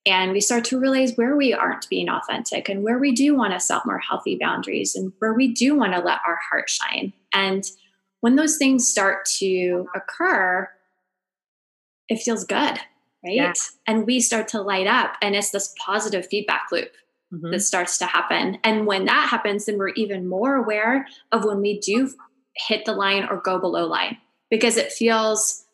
And 0.06 0.34
we 0.34 0.42
start 0.42 0.66
to 0.66 0.80
realize 0.80 1.14
where 1.16 1.38
we 1.38 1.54
aren't 1.54 1.88
being 1.90 2.10
authentic 2.10 2.68
and 2.68 2.84
where 2.84 3.00
we 3.00 3.14
do 3.14 3.36
want 3.36 3.54
to 3.54 3.60
set 3.62 3.86
more 3.86 4.00
healthy 4.00 4.38
boundaries 4.38 4.96
and 4.96 5.14
where 5.20 5.34
we 5.34 5.54
do 5.54 5.76
want 5.76 5.94
to 5.94 6.00
let 6.00 6.20
our 6.28 6.40
heart 6.50 6.70
shine. 6.70 7.14
And 7.34 7.64
when 8.20 8.36
those 8.36 8.58
things 8.58 8.90
start 8.90 9.24
to 9.38 9.88
occur, 9.96 10.70
it 12.10 12.18
feels 12.18 12.44
good 12.44 12.78
right? 13.24 13.36
Yeah. 13.36 13.54
And 13.88 14.06
we 14.06 14.22
start 14.22 14.48
to 14.50 14.62
light 14.62 14.88
up, 14.88 15.16
and 15.22 15.36
it's 15.36 15.52
this 15.52 15.76
positive 15.78 16.26
feedback 16.26 16.68
loop 16.72 16.92
mm-hmm. 17.34 17.52
that 17.52 17.60
starts 17.60 17.98
to 17.98 18.06
happen. 18.06 18.60
And 18.64 18.86
when 18.86 19.06
that 19.06 19.28
happens, 19.30 19.66
then 19.66 19.78
we're 19.78 19.90
even 19.90 20.26
more 20.26 20.56
aware 20.56 21.06
of 21.34 21.44
when 21.44 21.60
we 21.60 21.80
do 21.80 22.10
hit 22.56 22.86
the 22.86 22.94
line 22.94 23.28
or 23.30 23.42
go 23.42 23.60
below 23.60 23.86
line 23.86 24.18
because 24.50 24.78
it 24.78 24.92
feels 24.92 25.66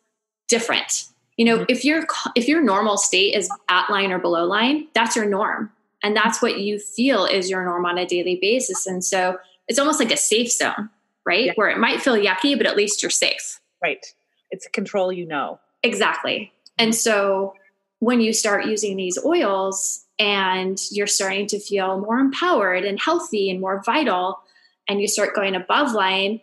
different. 0.48 1.06
You 1.36 1.44
know, 1.44 1.58
mm-hmm. 1.58 1.64
if 1.68 1.84
your 1.84 2.06
if 2.34 2.48
your 2.48 2.62
normal 2.62 2.96
state 2.96 3.34
is 3.34 3.50
at 3.68 3.90
line 3.90 4.12
or 4.12 4.18
below 4.18 4.44
line, 4.44 4.88
that's 4.94 5.16
your 5.16 5.26
norm. 5.26 5.70
And 6.02 6.16
that's 6.16 6.40
what 6.40 6.60
you 6.60 6.78
feel 6.78 7.24
is 7.24 7.50
your 7.50 7.64
norm 7.64 7.84
on 7.84 7.98
a 7.98 8.06
daily 8.06 8.38
basis. 8.40 8.86
And 8.86 9.04
so 9.04 9.38
it's 9.66 9.78
almost 9.78 9.98
like 9.98 10.12
a 10.12 10.16
safe 10.16 10.52
zone, 10.52 10.90
right? 11.24 11.46
Yeah. 11.46 11.52
Where 11.56 11.68
it 11.68 11.78
might 11.78 12.00
feel 12.00 12.14
yucky, 12.14 12.56
but 12.56 12.66
at 12.66 12.76
least 12.76 13.02
you're 13.02 13.10
safe. 13.10 13.60
Right. 13.82 14.04
It's 14.50 14.66
a 14.66 14.70
control 14.70 15.12
you 15.12 15.26
know. 15.26 15.58
Exactly. 15.82 16.52
And 16.78 16.94
so 16.94 17.54
when 17.98 18.20
you 18.20 18.32
start 18.32 18.66
using 18.66 18.96
these 18.96 19.18
oils 19.24 20.04
and 20.18 20.78
you're 20.90 21.06
starting 21.06 21.46
to 21.48 21.58
feel 21.58 22.00
more 22.00 22.18
empowered 22.18 22.84
and 22.84 23.00
healthy 23.00 23.50
and 23.50 23.60
more 23.60 23.82
vital, 23.84 24.38
and 24.88 25.00
you 25.00 25.08
start 25.08 25.34
going 25.34 25.54
above 25.54 25.92
line, 25.92 26.40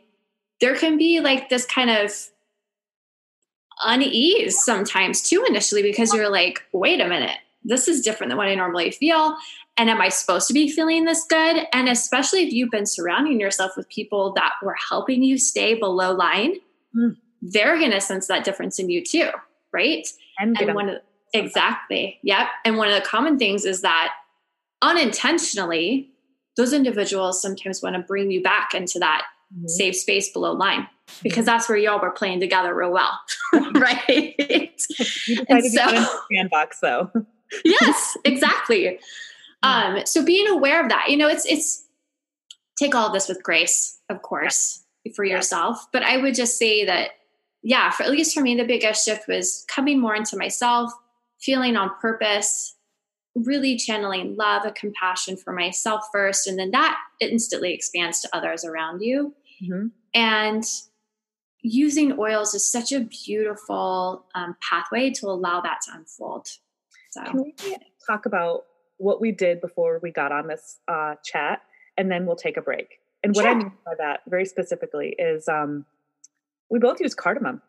there 0.63 0.75
can 0.75 0.97
be 0.97 1.19
like 1.19 1.49
this 1.49 1.65
kind 1.65 1.89
of 1.89 2.11
unease 3.83 4.63
sometimes 4.63 5.21
too 5.21 5.43
initially 5.47 5.81
because 5.81 6.13
you're 6.13 6.29
like, 6.29 6.63
wait 6.71 7.01
a 7.01 7.07
minute, 7.07 7.37
this 7.63 7.87
is 7.87 8.01
different 8.01 8.31
than 8.31 8.37
what 8.37 8.47
I 8.47 8.55
normally 8.55 8.91
feel. 8.91 9.35
And 9.77 9.89
am 9.89 9.99
I 9.99 10.09
supposed 10.09 10.47
to 10.47 10.53
be 10.53 10.69
feeling 10.69 11.05
this 11.05 11.25
good? 11.25 11.67
And 11.73 11.89
especially 11.89 12.43
if 12.43 12.53
you've 12.53 12.71
been 12.71 12.85
surrounding 12.85 13.39
yourself 13.39 13.71
with 13.75 13.89
people 13.89 14.33
that 14.33 14.53
were 14.61 14.75
helping 14.89 15.23
you 15.23 15.37
stay 15.37 15.73
below 15.73 16.13
line, 16.13 16.55
mm. 16.95 17.17
they're 17.41 17.77
going 17.77 17.91
to 17.91 17.99
sense 17.99 18.27
that 18.27 18.45
difference 18.45 18.79
in 18.79 18.89
you 18.89 19.03
too 19.03 19.29
right? 19.73 20.07
And, 20.39 20.59
and 20.61 20.73
one 20.73 20.89
of 20.89 21.01
exactly, 21.33 22.19
yep. 22.23 22.47
And 22.63 22.77
one 22.77 22.87
of 22.87 22.95
the 22.95 23.01
common 23.01 23.37
things 23.37 23.65
is 23.65 23.81
that 23.81 24.13
unintentionally, 24.81 26.11
those 26.55 26.71
individuals 26.71 27.41
sometimes 27.41 27.81
want 27.81 27.95
to 27.95 28.01
bring 28.01 28.31
you 28.31 28.41
back 28.41 28.73
into 28.73 28.99
that 28.99 29.23
mm-hmm. 29.55 29.67
safe 29.67 29.95
space 29.95 30.31
below 30.31 30.53
line 30.53 30.87
because 31.21 31.45
that's 31.45 31.69
where 31.69 31.77
y'all 31.77 31.99
were 31.99 32.11
playing 32.11 32.39
together 32.39 32.73
real 32.73 32.91
well, 32.91 33.19
right? 33.75 34.35
you 34.37 35.45
decided 35.45 35.71
so, 35.71 35.89
to 35.89 35.95
go 35.95 36.19
sandbox, 36.31 36.79
though. 36.79 37.11
yes, 37.65 38.17
exactly. 38.25 38.99
Um, 39.61 40.05
so 40.05 40.25
being 40.25 40.47
aware 40.47 40.81
of 40.81 40.89
that, 40.89 41.09
you 41.09 41.17
know, 41.17 41.27
it's 41.27 41.45
it's 41.45 41.85
take 42.77 42.95
all 42.95 43.11
this 43.11 43.29
with 43.29 43.43
grace, 43.43 43.99
of 44.09 44.21
course, 44.21 44.83
for 45.15 45.23
yourself. 45.23 45.87
But 45.93 46.03
I 46.03 46.17
would 46.17 46.35
just 46.35 46.57
say 46.57 46.85
that 46.85 47.11
yeah, 47.61 47.91
for 47.91 48.03
at 48.03 48.11
least 48.11 48.35
for 48.35 48.41
me, 48.41 48.55
the 48.55 48.65
biggest 48.65 49.05
shift 49.05 49.27
was 49.27 49.65
coming 49.69 49.99
more 49.99 50.15
into 50.15 50.37
myself, 50.37 50.91
feeling 51.39 51.77
on 51.77 51.91
purpose, 52.01 52.75
really 53.35 53.77
channeling 53.77 54.35
love 54.35 54.65
and 54.65 54.75
compassion 54.75 55.37
for 55.37 55.53
myself 55.53 56.03
first. 56.11 56.45
And 56.45 56.59
then 56.59 56.71
that 56.71 56.97
instantly 57.21 57.73
expands 57.73 58.19
to 58.21 58.29
others 58.33 58.65
around 58.65 59.01
you. 59.01 59.33
Mm-hmm. 59.63 59.87
And 60.13 60.63
using 61.61 62.19
oils 62.19 62.53
is 62.53 62.69
such 62.69 62.91
a 62.91 62.99
beautiful 62.99 64.25
um, 64.35 64.55
pathway 64.67 65.11
to 65.11 65.27
allow 65.27 65.61
that 65.61 65.79
to 65.85 65.91
unfold. 65.95 66.47
So, 67.11 67.23
can 67.23 67.43
we 67.43 67.55
talk 68.05 68.25
about 68.25 68.65
what 68.97 69.21
we 69.21 69.31
did 69.31 69.61
before 69.61 69.99
we 70.01 70.11
got 70.11 70.31
on 70.31 70.47
this 70.47 70.79
uh, 70.87 71.15
chat? 71.23 71.61
And 71.97 72.11
then 72.11 72.25
we'll 72.25 72.35
take 72.35 72.57
a 72.57 72.61
break. 72.61 72.99
And 73.23 73.35
what 73.35 73.43
sure. 73.43 73.51
I 73.51 73.55
mean 73.55 73.71
by 73.85 73.93
that 73.97 74.21
very 74.27 74.45
specifically 74.45 75.15
is 75.17 75.47
um, 75.47 75.85
we 76.69 76.79
both 76.79 76.99
use 76.99 77.15
cardamom. 77.15 77.61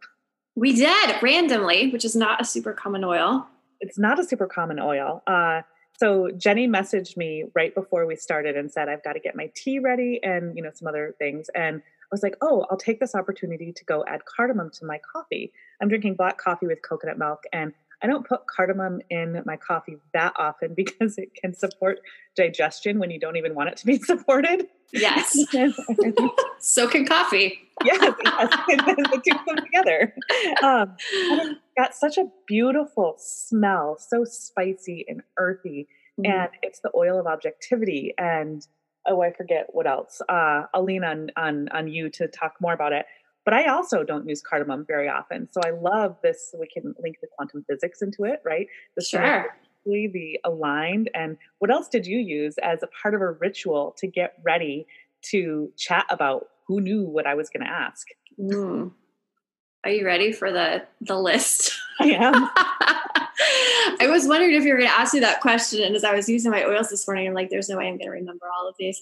We 0.57 0.73
did 0.73 1.23
randomly, 1.23 1.91
which 1.91 2.05
is 2.05 2.17
not 2.17 2.41
a 2.41 2.45
super 2.45 2.73
common 2.73 3.05
oil. 3.05 3.47
It's 3.81 3.99
not 3.99 4.19
a 4.19 4.25
super 4.25 4.47
common 4.47 4.81
oil. 4.81 5.23
Uh, 5.27 5.63
so 5.99 6.31
Jenny 6.37 6.67
messaged 6.67 7.17
me 7.17 7.45
right 7.55 7.75
before 7.75 8.07
we 8.07 8.17
started 8.17 8.57
and 8.57 8.71
said, 8.71 8.89
I've 8.89 9.05
got 9.05 9.13
to 9.13 9.21
get 9.21 9.37
my 9.37 9.51
tea 9.55 9.79
ready 9.79 10.21
and, 10.23 10.57
you 10.57 10.63
know, 10.63 10.71
some 10.75 10.89
other 10.89 11.15
things. 11.19 11.49
And 11.55 11.77
I 11.77 12.07
was 12.11 12.23
like, 12.23 12.37
oh, 12.43 12.67
I'll 12.71 12.77
take 12.77 13.01
this 13.01 13.15
opportunity 13.15 13.73
to 13.73 13.85
go 13.85 14.05
add 14.07 14.25
cardamom 14.25 14.71
to 14.75 14.85
my 14.85 15.01
coffee. 15.13 15.53
I'm 15.81 15.89
drinking 15.89 16.15
black 16.15 16.39
coffee 16.39 16.67
with 16.67 16.83
coconut 16.83 17.19
milk 17.19 17.45
and 17.53 17.73
I 18.03 18.07
don't 18.07 18.27
put 18.27 18.47
cardamom 18.47 19.01
in 19.09 19.43
my 19.47 19.57
coffee 19.57 19.97
that 20.13 20.35
often 20.37 20.75
because 20.77 21.17
it 21.17 21.35
can 21.35 21.55
support 21.55 22.01
digestion 22.35 22.99
when 22.99 23.11
you 23.11 23.19
don't 23.19 23.37
even 23.37 23.55
want 23.55 23.71
it 23.71 23.77
to 23.79 23.87
be 23.87 23.99
supported. 24.03 24.67
Yes. 24.93 25.37
so 26.61 26.87
can 26.89 27.07
coffee. 27.07 27.59
yes, 27.85 28.15
yes. 28.25 28.49
the 28.69 29.23
two 29.25 29.39
them 29.47 29.65
together. 29.65 30.15
Um, 30.63 30.97
got 31.77 31.95
such 31.95 32.19
a 32.19 32.27
beautiful 32.47 33.15
smell, 33.19 33.97
so 33.99 34.25
spicy 34.25 35.05
and 35.09 35.23
earthy. 35.39 35.89
Mm-hmm. 36.19 36.31
And 36.31 36.51
it's 36.63 36.81
the 36.81 36.91
oil 36.95 37.19
of 37.19 37.27
objectivity. 37.27 38.15
And 38.19 38.67
oh, 39.07 39.23
I 39.23 39.33
forget 39.33 39.67
what 39.71 39.87
else. 39.87 40.23
Uh, 40.29 40.63
I'll 40.73 40.85
lean 40.85 41.05
on 41.05 41.31
on 41.37 41.69
on 41.71 41.89
you 41.89 42.09
to 42.11 42.29
talk 42.29 42.55
more 42.61 42.73
about 42.73 42.93
it. 42.93 43.07
But 43.45 43.55
I 43.55 43.67
also 43.67 44.05
don't 44.05 44.27
use 44.27 44.41
cardamom 44.41 44.87
very 44.87 45.09
often. 45.09 45.49
So 45.53 45.61
I 45.65 45.71
love 45.71 46.17
this. 46.23 46.55
We 46.59 46.67
can 46.67 46.95
link 47.03 47.17
the 47.21 47.29
quantum 47.37 47.65
physics 47.69 48.01
into 48.01 48.25
it, 48.25 48.41
right? 48.45 48.67
The 48.97 49.05
sure. 49.05 49.47
The 49.85 50.41
aligned. 50.45 51.11
And 51.13 51.37
what 51.59 51.71
else 51.71 51.89
did 51.89 52.07
you 52.07 52.19
use 52.19 52.57
as 52.63 52.83
a 52.83 52.87
part 53.03 53.15
of 53.15 53.21
a 53.21 53.33
ritual 53.33 53.95
to 53.99 54.07
get 54.07 54.35
ready 54.43 54.87
to 55.27 55.71
chat 55.77 56.07
about 56.09 56.47
who 56.67 56.81
knew 56.81 57.03
what 57.03 57.27
I 57.27 57.35
was 57.35 57.51
going 57.51 57.67
to 57.67 57.71
ask? 57.71 58.07
Mm. 58.41 58.93
Are 59.85 59.91
you 59.91 60.07
ready 60.07 60.33
for 60.33 60.51
the 60.51 60.83
the 61.01 61.19
list? 61.19 61.73
I 62.01 62.11
am. 62.11 62.35
I 64.01 64.09
was 64.09 64.27
wondering 64.27 64.55
if 64.55 64.65
you 64.65 64.73
were 64.73 64.79
going 64.79 64.89
to 64.89 64.99
ask 64.99 65.15
me 65.15 65.21
that 65.21 65.41
question, 65.41 65.83
and 65.83 65.95
as 65.95 66.05
I 66.05 66.15
was 66.15 66.29
using 66.29 66.51
my 66.51 66.65
oils 66.65 66.89
this 66.89 67.07
morning, 67.07 67.29
I'm 67.29 67.35
like, 67.35 67.51
"There's 67.51 67.69
no 67.69 67.77
way 67.77 67.89
I'm 67.89 67.99
going 67.99 68.09
to 68.09 68.11
remember 68.11 68.47
all 68.57 68.69
of 68.69 68.75
these." 68.79 69.01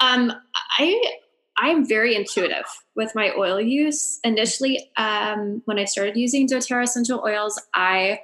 Um, 0.00 0.32
I 0.78 1.16
I'm 1.56 1.86
very 1.86 2.14
intuitive 2.14 2.64
with 2.96 3.14
my 3.14 3.32
oil 3.36 3.60
use. 3.60 4.18
Initially, 4.24 4.90
um, 4.96 5.62
when 5.66 5.78
I 5.78 5.84
started 5.84 6.16
using 6.16 6.48
doTERRA 6.48 6.84
essential 6.84 7.20
oils, 7.24 7.60
I 7.74 8.20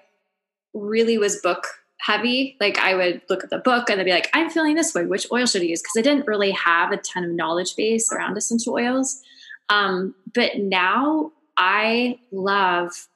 really 0.72 1.18
was 1.18 1.40
book 1.40 1.66
heavy. 1.98 2.56
Like 2.60 2.78
I 2.78 2.94
would 2.94 3.22
look 3.28 3.44
at 3.44 3.50
the 3.50 3.58
book 3.58 3.90
and 3.90 4.00
I'd 4.00 4.04
be 4.04 4.12
like, 4.12 4.30
I'm 4.32 4.48
feeling 4.48 4.75
this 4.75 4.94
way. 4.94 5.04
Which 5.04 5.26
oil 5.32 5.46
should 5.46 5.62
I 5.62 5.66
use? 5.66 5.82
Because 5.82 5.98
I 5.98 6.02
didn't 6.02 6.26
really 6.26 6.52
have 6.52 6.92
a 6.92 6.96
ton 6.98 7.25
of 7.25 7.30
knowledge 7.30 7.76
base 7.76 8.10
around 8.12 8.36
essential 8.36 8.75
oils. 8.75 9.20
Um, 9.68 10.14
but 10.34 10.58
now 10.58 11.32
I 11.56 12.18
love 12.32 13.08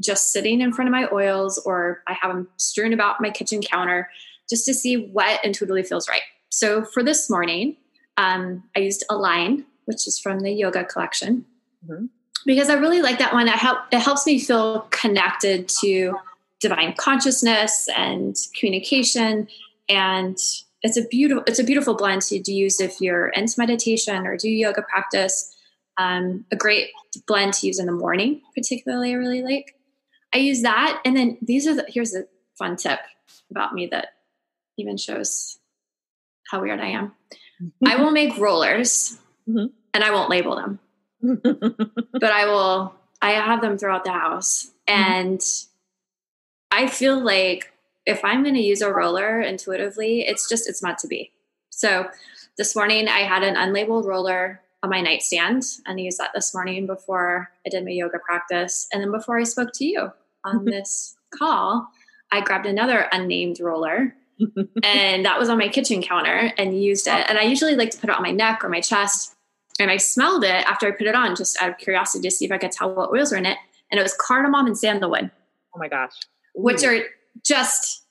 just 0.00 0.32
sitting 0.32 0.60
in 0.60 0.72
front 0.72 0.88
of 0.88 0.92
my 0.92 1.08
oils 1.12 1.58
or 1.58 2.02
I 2.06 2.14
have 2.14 2.32
them 2.32 2.48
strewn 2.56 2.92
about 2.92 3.20
my 3.20 3.30
kitchen 3.30 3.60
counter 3.60 4.08
just 4.48 4.64
to 4.66 4.74
see 4.74 5.08
what 5.08 5.44
intuitively 5.44 5.82
feels 5.82 6.08
right. 6.08 6.22
So 6.48 6.84
for 6.84 7.02
this 7.02 7.30
morning, 7.30 7.76
um, 8.16 8.64
I 8.76 8.80
used 8.80 9.04
Align, 9.10 9.64
which 9.86 10.06
is 10.06 10.18
from 10.18 10.40
the 10.40 10.52
yoga 10.52 10.84
collection, 10.84 11.44
mm-hmm. 11.86 12.06
because 12.44 12.68
I 12.68 12.74
really 12.74 13.02
like 13.02 13.18
that 13.18 13.32
one. 13.32 13.48
It, 13.48 13.54
help, 13.54 13.78
it 13.90 13.98
helps 13.98 14.26
me 14.26 14.38
feel 14.38 14.80
connected 14.90 15.68
to 15.80 16.16
divine 16.60 16.94
consciousness 16.96 17.88
and 17.96 18.36
communication. 18.58 19.48
And 19.88 20.38
it's 20.82 20.96
a 20.96 21.06
beautiful, 21.08 21.44
it's 21.46 21.58
a 21.58 21.64
beautiful 21.64 21.94
blend 21.94 22.22
to, 22.22 22.42
to 22.42 22.52
use 22.52 22.80
if 22.80 23.00
you're 23.00 23.28
into 23.28 23.54
meditation 23.58 24.26
or 24.26 24.36
do 24.36 24.48
yoga 24.48 24.82
practice. 24.82 25.54
Um, 25.98 26.46
a 26.50 26.56
great 26.56 26.88
blend 27.26 27.54
to 27.54 27.66
use 27.66 27.78
in 27.78 27.86
the 27.86 27.92
morning, 27.92 28.40
particularly 28.54 29.10
I 29.10 29.16
really 29.16 29.42
like. 29.42 29.76
I 30.34 30.38
use 30.38 30.62
that. 30.62 31.00
And 31.04 31.16
then 31.16 31.38
these 31.42 31.66
are 31.66 31.74
the, 31.74 31.84
here's 31.88 32.14
a 32.14 32.24
fun 32.58 32.76
tip 32.76 33.00
about 33.50 33.74
me 33.74 33.86
that 33.86 34.08
even 34.78 34.96
shows 34.96 35.58
how 36.50 36.62
weird 36.62 36.80
I 36.80 36.88
am. 36.88 37.12
I 37.86 37.96
will 37.96 38.10
make 38.10 38.36
rollers 38.38 39.18
mm-hmm. 39.48 39.66
and 39.94 40.04
I 40.04 40.10
won't 40.10 40.30
label 40.30 40.56
them, 40.56 40.78
but 41.22 42.32
I 42.32 42.46
will, 42.46 42.94
I 43.20 43.32
have 43.32 43.60
them 43.60 43.78
throughout 43.78 44.04
the 44.04 44.12
house. 44.12 44.72
Mm-hmm. 44.88 45.02
And 45.02 45.40
I 46.70 46.86
feel 46.86 47.22
like 47.22 47.72
if 48.06 48.24
I'm 48.24 48.42
going 48.42 48.54
to 48.54 48.60
use 48.60 48.82
a 48.82 48.92
roller 48.92 49.40
intuitively, 49.40 50.22
it's 50.22 50.48
just, 50.48 50.68
it's 50.68 50.82
meant 50.82 50.98
to 50.98 51.08
be. 51.08 51.30
So 51.70 52.08
this 52.58 52.74
morning 52.74 53.08
I 53.08 53.20
had 53.20 53.42
an 53.42 53.54
unlabeled 53.54 54.04
roller 54.04 54.60
on 54.82 54.90
my 54.90 55.00
nightstand 55.00 55.64
and 55.86 55.98
I 55.98 56.02
used 56.02 56.18
that 56.18 56.30
this 56.34 56.54
morning 56.54 56.86
before 56.86 57.50
I 57.64 57.70
did 57.70 57.84
my 57.84 57.90
yoga 57.90 58.18
practice. 58.18 58.88
And 58.92 59.02
then 59.02 59.12
before 59.12 59.38
I 59.38 59.44
spoke 59.44 59.70
to 59.74 59.84
you 59.84 60.12
on 60.44 60.64
this 60.64 61.14
call, 61.34 61.88
I 62.30 62.40
grabbed 62.40 62.66
another 62.66 63.08
unnamed 63.12 63.60
roller 63.60 64.14
and 64.82 65.24
that 65.24 65.38
was 65.38 65.48
on 65.48 65.58
my 65.58 65.68
kitchen 65.68 66.02
counter 66.02 66.52
and 66.58 66.82
used 66.82 67.06
it. 67.06 67.26
And 67.28 67.38
I 67.38 67.42
usually 67.42 67.76
like 67.76 67.90
to 67.90 67.98
put 67.98 68.10
it 68.10 68.16
on 68.16 68.22
my 68.22 68.32
neck 68.32 68.64
or 68.64 68.68
my 68.68 68.80
chest. 68.80 69.34
And 69.78 69.90
I 69.90 69.96
smelled 69.96 70.44
it 70.44 70.66
after 70.66 70.86
I 70.86 70.90
put 70.90 71.06
it 71.06 71.14
on 71.14 71.36
just 71.36 71.60
out 71.62 71.70
of 71.70 71.78
curiosity 71.78 72.28
to 72.28 72.34
see 72.34 72.44
if 72.44 72.52
I 72.52 72.58
could 72.58 72.72
tell 72.72 72.94
what 72.94 73.10
oils 73.10 73.30
were 73.30 73.38
in 73.38 73.46
it. 73.46 73.58
And 73.90 73.98
it 73.98 74.02
was 74.02 74.14
cardamom 74.14 74.66
and 74.66 74.76
sandalwood. 74.76 75.30
Oh 75.74 75.78
my 75.78 75.88
gosh. 75.88 76.12
Which 76.54 76.84
are 76.84 77.02
just 77.44 78.04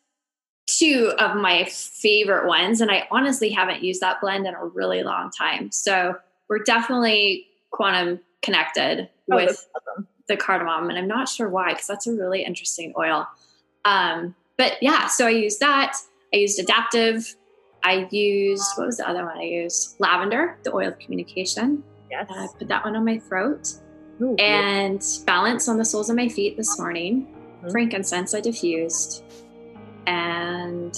two 0.67 1.13
of 1.19 1.35
my 1.35 1.65
favorite 1.65 2.47
ones. 2.47 2.81
And 2.81 2.91
I 2.91 3.07
honestly 3.11 3.49
haven't 3.49 3.83
used 3.83 4.01
that 4.01 4.21
blend 4.21 4.47
in 4.47 4.53
a 4.53 4.65
really 4.65 5.03
long 5.03 5.31
time. 5.31 5.71
So 5.71 6.15
we're 6.51 6.59
definitely 6.59 7.47
quantum 7.71 8.19
connected 8.41 9.07
oh, 9.31 9.37
with 9.37 9.65
awesome. 9.73 10.05
the 10.27 10.35
cardamom. 10.35 10.89
And 10.89 10.99
I'm 10.99 11.07
not 11.07 11.29
sure 11.29 11.47
why, 11.47 11.71
because 11.71 11.87
that's 11.87 12.07
a 12.07 12.13
really 12.13 12.43
interesting 12.43 12.93
oil. 12.99 13.25
Um, 13.85 14.35
but 14.57 14.73
yeah, 14.81 15.07
so 15.07 15.25
I 15.25 15.29
used 15.29 15.61
that. 15.61 15.95
I 16.33 16.37
used 16.37 16.59
Adaptiv. 16.59 17.35
I 17.85 18.05
used, 18.11 18.65
what 18.75 18.85
was 18.85 18.97
the 18.97 19.07
other 19.07 19.23
one 19.23 19.37
I 19.37 19.43
used? 19.43 19.95
Lavender, 19.99 20.57
the 20.63 20.75
oil 20.75 20.89
of 20.89 20.99
communication. 20.99 21.83
Yes. 22.11 22.27
I 22.29 22.47
put 22.59 22.67
that 22.67 22.83
one 22.83 22.97
on 22.97 23.05
my 23.05 23.17
throat. 23.17 23.73
Ooh, 24.21 24.35
and 24.35 25.01
balance 25.25 25.69
on 25.69 25.77
the 25.77 25.85
soles 25.85 26.09
of 26.09 26.17
my 26.17 26.27
feet 26.27 26.57
this 26.57 26.77
morning. 26.77 27.27
Mm-hmm. 27.61 27.69
Frankincense 27.71 28.35
I 28.35 28.41
diffused. 28.41 29.23
And 30.05 30.97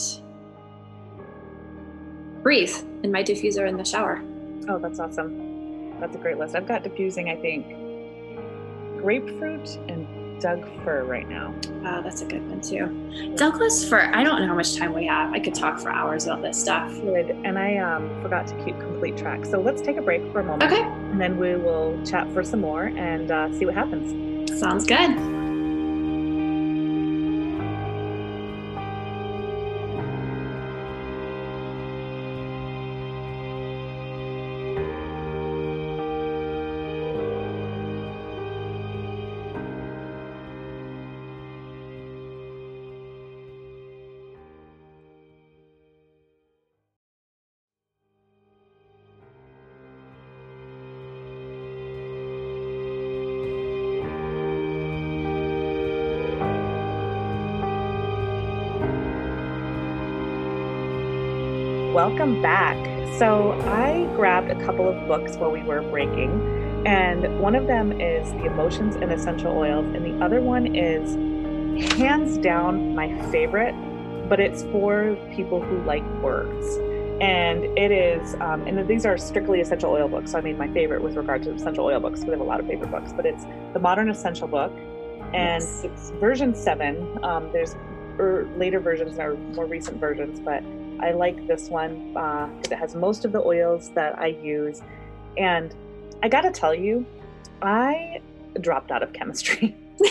breathe 2.41 2.75
in 3.03 3.11
my 3.11 3.23
diffuser 3.23 3.69
in 3.69 3.77
the 3.77 3.85
shower. 3.85 4.19
Oh, 4.67 4.79
that's 4.79 4.99
awesome. 4.99 5.52
That's 5.99 6.15
a 6.15 6.19
great 6.19 6.37
list. 6.37 6.55
I've 6.55 6.67
got 6.67 6.83
diffusing, 6.83 7.29
I 7.29 7.35
think, 7.35 7.67
grapefruit 9.01 9.77
and 9.87 10.07
Doug 10.39 10.65
fir 10.83 11.05
right 11.05 11.27
now. 11.29 11.53
Wow, 11.83 12.01
that's 12.01 12.21
a 12.21 12.25
good 12.25 12.45
one 12.49 12.59
too. 12.59 13.33
Douglas 13.37 13.87
fir. 13.87 14.11
I 14.13 14.23
don't 14.23 14.41
know 14.41 14.47
how 14.47 14.55
much 14.55 14.75
time 14.75 14.93
we 14.93 15.05
have. 15.05 15.31
I 15.31 15.39
could 15.39 15.55
talk 15.55 15.79
for 15.79 15.89
hours 15.89 16.25
about 16.25 16.41
this 16.41 16.59
stuff. 16.59 16.91
Good. 16.99 17.29
And 17.45 17.57
I 17.57 17.77
um, 17.77 18.21
forgot 18.21 18.47
to 18.47 18.55
keep 18.65 18.77
complete 18.79 19.15
track. 19.15 19.45
So 19.45 19.61
let's 19.61 19.81
take 19.81 19.95
a 19.95 20.01
break 20.01 20.21
for 20.33 20.41
a 20.41 20.43
moment. 20.43 20.71
Okay. 20.71 20.81
And 20.81 21.21
then 21.21 21.37
we 21.37 21.55
will 21.55 21.97
chat 22.05 22.29
for 22.33 22.43
some 22.43 22.59
more 22.59 22.87
and 22.87 23.31
uh, 23.31 23.57
see 23.57 23.65
what 23.65 23.75
happens. 23.75 24.59
Sounds 24.59 24.85
good. 24.85 25.42
Welcome 61.93 62.41
back. 62.41 62.75
So, 63.19 63.51
I 63.69 64.11
grabbed 64.15 64.49
a 64.49 64.59
couple 64.65 64.89
of 64.89 65.07
books 65.07 65.37
while 65.37 65.51
we 65.51 65.61
were 65.61 65.83
breaking, 65.83 66.31
and 66.87 67.39
one 67.39 67.53
of 67.53 67.67
them 67.67 68.01
is 68.01 68.31
The 68.31 68.45
Emotions 68.45 68.95
and 68.95 69.13
Essential 69.13 69.55
Oils, 69.55 69.85
and 69.93 70.03
the 70.03 70.25
other 70.25 70.41
one 70.41 70.75
is 70.75 71.13
hands 71.93 72.39
down 72.39 72.95
my 72.95 73.21
favorite, 73.29 73.75
but 74.27 74.39
it's 74.39 74.63
for 74.63 75.15
people 75.35 75.61
who 75.61 75.83
like 75.83 76.03
words. 76.23 76.65
And 77.21 77.65
it 77.77 77.91
is, 77.91 78.33
um, 78.41 78.65
and 78.65 78.87
these 78.87 79.05
are 79.05 79.15
strictly 79.19 79.61
essential 79.61 79.91
oil 79.91 80.07
books. 80.07 80.31
So, 80.31 80.39
I 80.39 80.41
mean, 80.41 80.57
my 80.57 80.67
favorite 80.69 81.03
with 81.03 81.15
regard 81.15 81.43
to 81.43 81.53
essential 81.53 81.85
oil 81.85 81.99
books, 81.99 82.23
we 82.23 82.31
have 82.31 82.39
a 82.39 82.43
lot 82.43 82.59
of 82.59 82.65
favorite 82.65 82.89
books, 82.89 83.13
but 83.13 83.27
it's 83.27 83.45
the 83.73 83.79
Modern 83.79 84.09
Essential 84.09 84.47
Book, 84.47 84.71
and 85.31 85.61
yes. 85.61 85.83
it's 85.83 86.09
version 86.19 86.55
seven. 86.55 87.23
Um, 87.23 87.51
there's 87.53 87.75
er, 88.19 88.49
later 88.57 88.79
versions 88.79 89.19
or 89.19 89.35
more 89.53 89.67
recent 89.67 89.99
versions, 89.99 90.39
but 90.39 90.63
I 91.03 91.11
like 91.11 91.47
this 91.47 91.69
one 91.69 92.13
because 92.13 92.67
uh, 92.67 92.71
it 92.71 92.77
has 92.77 92.95
most 92.95 93.25
of 93.25 93.33
the 93.33 93.43
oils 93.43 93.91
that 93.93 94.17
I 94.17 94.27
use. 94.27 94.81
And 95.37 95.75
I 96.23 96.29
got 96.29 96.41
to 96.41 96.51
tell 96.51 96.73
you, 96.73 97.05
I 97.61 98.21
dropped 98.61 98.89
out 98.89 99.03
of 99.03 99.11
chemistry. 99.11 99.75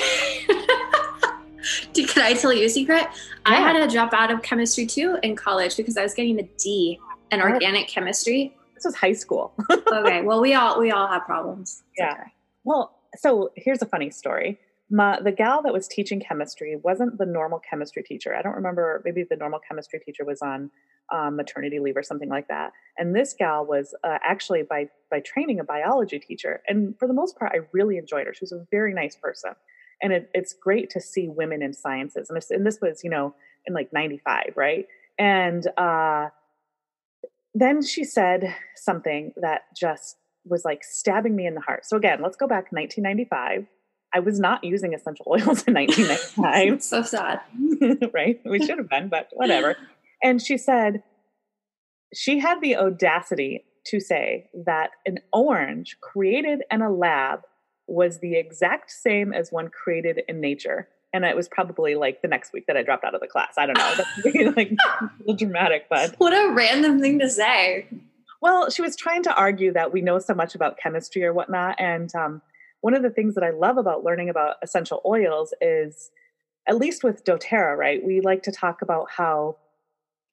Can 1.94 2.22
I 2.22 2.34
tell 2.34 2.52
you 2.52 2.66
a 2.66 2.68
secret? 2.68 3.02
Yeah. 3.02 3.10
I 3.46 3.56
had 3.56 3.78
to 3.78 3.88
drop 3.88 4.12
out 4.12 4.30
of 4.30 4.42
chemistry 4.42 4.84
too 4.84 5.18
in 5.22 5.34
college 5.34 5.78
because 5.78 5.96
I 5.96 6.02
was 6.02 6.12
getting 6.12 6.38
a 6.38 6.42
D 6.42 7.00
in 7.30 7.40
organic 7.40 7.88
chemistry. 7.88 8.54
This 8.74 8.84
was 8.84 8.94
high 8.94 9.14
school. 9.14 9.54
okay, 9.70 10.20
well 10.22 10.42
we 10.42 10.52
all 10.54 10.78
we 10.78 10.90
all 10.90 11.08
have 11.08 11.24
problems. 11.24 11.82
It's 11.92 11.98
yeah. 11.98 12.12
Okay. 12.12 12.32
Well, 12.64 12.98
so 13.16 13.50
here's 13.56 13.80
a 13.80 13.86
funny 13.86 14.10
story 14.10 14.58
my, 14.92 15.18
the 15.20 15.32
gal 15.32 15.62
that 15.62 15.72
was 15.72 15.88
teaching 15.88 16.20
chemistry 16.20 16.76
wasn't 16.76 17.16
the 17.16 17.24
normal 17.24 17.58
chemistry 17.58 18.02
teacher. 18.02 18.36
I 18.36 18.42
don't 18.42 18.54
remember, 18.54 19.00
maybe 19.06 19.24
the 19.28 19.36
normal 19.36 19.58
chemistry 19.66 19.98
teacher 20.04 20.22
was 20.22 20.42
on 20.42 20.70
um, 21.10 21.36
maternity 21.36 21.78
leave 21.80 21.96
or 21.96 22.02
something 22.02 22.28
like 22.28 22.46
that. 22.48 22.72
And 22.98 23.16
this 23.16 23.34
gal 23.36 23.64
was 23.64 23.94
uh, 24.04 24.18
actually 24.22 24.64
by 24.68 24.88
by 25.10 25.20
training 25.20 25.60
a 25.60 25.64
biology 25.64 26.18
teacher. 26.18 26.62
And 26.68 26.94
for 26.98 27.08
the 27.08 27.14
most 27.14 27.38
part, 27.38 27.52
I 27.54 27.60
really 27.72 27.96
enjoyed 27.96 28.26
her. 28.26 28.34
She 28.34 28.42
was 28.42 28.52
a 28.52 28.66
very 28.70 28.92
nice 28.92 29.16
person. 29.16 29.52
And 30.02 30.12
it, 30.12 30.30
it's 30.34 30.52
great 30.52 30.90
to 30.90 31.00
see 31.00 31.26
women 31.26 31.62
in 31.62 31.72
sciences. 31.72 32.28
And, 32.28 32.38
and 32.50 32.66
this 32.66 32.78
was, 32.82 33.02
you 33.02 33.10
know, 33.10 33.34
in 33.66 33.72
like 33.72 33.92
95, 33.92 34.52
right? 34.56 34.86
And 35.18 35.66
uh, 35.78 36.28
then 37.54 37.82
she 37.82 38.04
said 38.04 38.54
something 38.76 39.32
that 39.36 39.62
just 39.74 40.16
was 40.44 40.64
like 40.64 40.82
stabbing 40.82 41.34
me 41.34 41.46
in 41.46 41.54
the 41.54 41.60
heart. 41.60 41.86
So 41.86 41.96
again, 41.96 42.20
let's 42.22 42.36
go 42.36 42.46
back 42.46 42.72
1995 42.72 43.66
I 44.14 44.20
was 44.20 44.38
not 44.38 44.62
using 44.62 44.94
essential 44.94 45.26
oils 45.28 45.64
in 45.64 45.74
1995. 45.74 46.82
so 46.82 47.02
sad. 47.02 47.40
right? 48.12 48.40
We 48.44 48.64
should 48.64 48.78
have 48.78 48.88
been, 48.88 49.08
but 49.08 49.28
whatever. 49.32 49.76
And 50.22 50.40
she 50.40 50.58
said 50.58 51.02
she 52.14 52.38
had 52.38 52.60
the 52.60 52.76
audacity 52.76 53.64
to 53.86 54.00
say 54.00 54.50
that 54.66 54.90
an 55.06 55.18
orange 55.32 55.96
created 56.00 56.62
in 56.70 56.82
a 56.82 56.92
lab 56.92 57.40
was 57.86 58.20
the 58.20 58.36
exact 58.36 58.90
same 58.90 59.32
as 59.32 59.50
one 59.50 59.68
created 59.68 60.22
in 60.28 60.40
nature. 60.40 60.88
And 61.12 61.24
it 61.24 61.36
was 61.36 61.48
probably 61.48 61.94
like 61.94 62.22
the 62.22 62.28
next 62.28 62.52
week 62.52 62.66
that 62.68 62.76
I 62.76 62.82
dropped 62.82 63.04
out 63.04 63.14
of 63.14 63.20
the 63.20 63.26
class. 63.26 63.54
I 63.58 63.66
don't 63.66 63.76
know. 63.76 63.94
That's 63.96 64.56
like 64.56 64.70
a 65.00 65.10
little 65.20 65.34
dramatic, 65.34 65.86
but 65.90 66.14
what 66.18 66.32
a 66.32 66.52
random 66.52 67.00
thing 67.00 67.18
to 67.18 67.28
say. 67.28 67.86
Well, 68.40 68.70
she 68.70 68.82
was 68.82 68.96
trying 68.96 69.22
to 69.24 69.34
argue 69.34 69.72
that 69.72 69.92
we 69.92 70.00
know 70.00 70.18
so 70.18 70.34
much 70.34 70.54
about 70.54 70.78
chemistry 70.78 71.24
or 71.24 71.32
whatnot. 71.32 71.76
And 71.78 72.14
um, 72.14 72.42
one 72.82 72.94
of 72.94 73.02
the 73.02 73.10
things 73.10 73.34
that 73.34 73.44
I 73.44 73.50
love 73.50 73.78
about 73.78 74.04
learning 74.04 74.28
about 74.28 74.56
essential 74.62 75.00
oils 75.06 75.54
is, 75.60 76.10
at 76.68 76.76
least 76.76 77.02
with 77.02 77.24
doTERRA, 77.24 77.76
right? 77.76 78.04
We 78.04 78.20
like 78.20 78.42
to 78.42 78.52
talk 78.52 78.82
about 78.82 79.06
how 79.10 79.56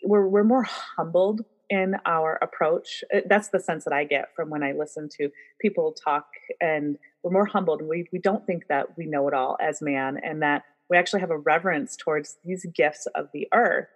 we're, 0.03 0.27
we're 0.27 0.43
more 0.43 0.63
humbled 0.63 1.41
in 1.69 1.95
our 2.05 2.39
approach. 2.41 3.03
Uh, 3.13 3.19
that's 3.27 3.49
the 3.49 3.59
sense 3.59 3.83
that 3.85 3.93
I 3.93 4.03
get 4.03 4.35
from 4.35 4.49
when 4.49 4.63
I 4.63 4.71
listen 4.71 5.07
to 5.17 5.29
people 5.61 5.93
talk, 5.93 6.25
and 6.59 6.97
we're 7.23 7.31
more 7.31 7.45
humbled. 7.45 7.81
We, 7.81 8.07
we 8.11 8.19
don't 8.19 8.45
think 8.45 8.67
that 8.67 8.97
we 8.97 9.05
know 9.05 9.27
it 9.27 9.33
all 9.33 9.55
as 9.61 9.81
man, 9.81 10.17
and 10.23 10.41
that 10.41 10.63
we 10.89 10.97
actually 10.97 11.19
have 11.19 11.29
a 11.29 11.37
reverence 11.37 11.95
towards 11.95 12.37
these 12.43 12.65
gifts 12.75 13.07
of 13.15 13.27
the 13.33 13.47
earth. 13.53 13.87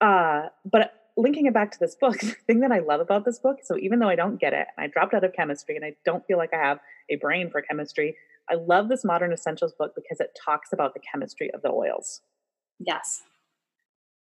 Uh, 0.00 0.48
but 0.64 0.92
linking 1.16 1.46
it 1.46 1.54
back 1.54 1.70
to 1.72 1.78
this 1.78 1.94
book, 1.94 2.18
the 2.20 2.34
thing 2.46 2.60
that 2.60 2.72
I 2.72 2.80
love 2.80 3.00
about 3.00 3.24
this 3.24 3.38
book, 3.38 3.58
so 3.64 3.76
even 3.78 3.98
though 3.98 4.08
I 4.08 4.16
don't 4.16 4.40
get 4.40 4.52
it, 4.52 4.66
and 4.76 4.84
I 4.84 4.88
dropped 4.88 5.14
out 5.14 5.24
of 5.24 5.32
chemistry 5.32 5.76
and 5.76 5.84
I 5.84 5.94
don't 6.04 6.26
feel 6.26 6.38
like 6.38 6.52
I 6.52 6.58
have 6.58 6.78
a 7.10 7.16
brain 7.16 7.50
for 7.50 7.62
chemistry, 7.62 8.16
I 8.50 8.54
love 8.54 8.88
this 8.88 9.04
modern 9.04 9.32
essentials 9.32 9.72
book 9.78 9.92
because 9.94 10.20
it 10.20 10.36
talks 10.44 10.72
about 10.72 10.94
the 10.94 11.00
chemistry 11.00 11.50
of 11.54 11.62
the 11.62 11.70
oils. 11.70 12.20
Yes. 12.78 13.22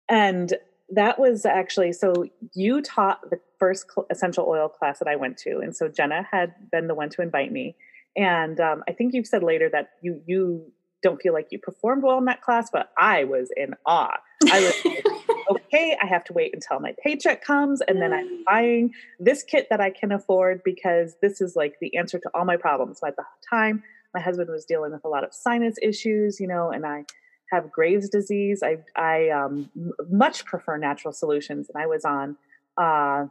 And 0.09 0.53
that 0.89 1.19
was 1.19 1.45
actually 1.45 1.91
so 1.91 2.25
you 2.53 2.81
taught 2.81 3.29
the 3.29 3.39
first 3.59 3.85
essential 4.09 4.45
oil 4.47 4.69
class 4.69 4.99
that 4.99 5.07
I 5.07 5.17
went 5.17 5.37
to, 5.39 5.59
and 5.59 5.75
so 5.75 5.89
Jenna 5.89 6.25
had 6.31 6.53
been 6.71 6.87
the 6.87 6.95
one 6.95 7.09
to 7.09 7.21
invite 7.21 7.51
me. 7.51 7.75
And 8.15 8.59
um, 8.59 8.83
I 8.87 8.93
think 8.93 9.13
you've 9.13 9.27
said 9.27 9.43
later 9.43 9.69
that 9.71 9.89
you 10.01 10.21
you 10.25 10.71
don't 11.03 11.21
feel 11.21 11.33
like 11.33 11.47
you 11.51 11.59
performed 11.59 12.03
well 12.03 12.17
in 12.17 12.25
that 12.25 12.41
class, 12.41 12.69
but 12.71 12.89
I 12.97 13.25
was 13.25 13.49
in 13.55 13.73
awe. 13.85 14.17
I 14.49 14.59
was 14.61 14.95
okay, 15.49 15.97
I 16.01 16.05
have 16.05 16.23
to 16.25 16.33
wait 16.33 16.53
until 16.53 16.79
my 16.79 16.93
paycheck 17.03 17.43
comes 17.43 17.81
and 17.81 18.01
then 18.01 18.13
I'm 18.13 18.43
buying 18.45 18.93
this 19.19 19.43
kit 19.43 19.67
that 19.69 19.81
I 19.81 19.89
can 19.89 20.11
afford 20.11 20.61
because 20.63 21.15
this 21.21 21.41
is 21.41 21.55
like 21.55 21.75
the 21.81 21.95
answer 21.95 22.19
to 22.19 22.29
all 22.33 22.45
my 22.45 22.57
problems. 22.57 22.99
At 23.05 23.15
the 23.15 23.23
time, 23.49 23.83
my 24.13 24.21
husband 24.21 24.49
was 24.49 24.65
dealing 24.65 24.91
with 24.91 25.05
a 25.05 25.09
lot 25.09 25.23
of 25.23 25.33
sinus 25.33 25.75
issues, 25.81 26.39
you 26.39 26.47
know, 26.47 26.71
and 26.71 26.85
I 26.85 27.05
have 27.51 27.71
Graves' 27.71 28.09
disease. 28.09 28.63
I 28.63 28.77
I 28.95 29.29
um, 29.29 29.69
much 30.09 30.45
prefer 30.45 30.77
natural 30.77 31.13
solutions, 31.13 31.69
and 31.73 31.81
I 31.81 31.87
was 31.87 32.03
on 32.03 32.35
uh, 32.77 33.27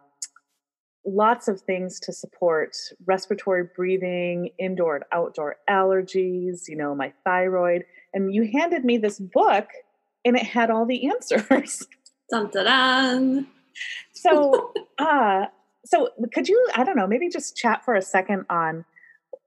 lots 1.06 1.48
of 1.48 1.60
things 1.60 2.00
to 2.00 2.12
support 2.12 2.76
respiratory 3.06 3.64
breathing, 3.76 4.50
indoor 4.58 4.96
and 4.96 5.04
outdoor 5.12 5.56
allergies, 5.70 6.68
you 6.68 6.76
know, 6.76 6.94
my 6.94 7.12
thyroid. 7.24 7.84
And 8.12 8.34
you 8.34 8.50
handed 8.52 8.84
me 8.84 8.98
this 8.98 9.20
book 9.20 9.68
and 10.24 10.36
it 10.36 10.42
had 10.42 10.70
all 10.70 10.84
the 10.84 11.06
answers. 11.10 11.86
Dun, 12.30 12.50
dun, 12.50 12.64
dun. 12.64 13.46
so, 14.12 14.72
uh, 14.98 15.46
so 15.84 16.10
could 16.32 16.48
you, 16.48 16.68
I 16.74 16.84
don't 16.84 16.96
know, 16.96 17.06
maybe 17.06 17.28
just 17.28 17.56
chat 17.56 17.84
for 17.84 17.94
a 17.94 18.02
second 18.02 18.46
on 18.50 18.84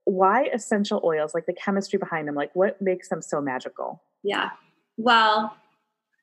why 0.05 0.45
essential 0.45 1.01
oils, 1.03 1.33
like 1.33 1.45
the 1.45 1.53
chemistry 1.53 1.99
behind 1.99 2.27
them, 2.27 2.35
like 2.35 2.51
what 2.55 2.81
makes 2.81 3.09
them 3.09 3.21
so 3.21 3.41
magical? 3.41 4.01
Yeah. 4.23 4.51
Well, 4.97 5.55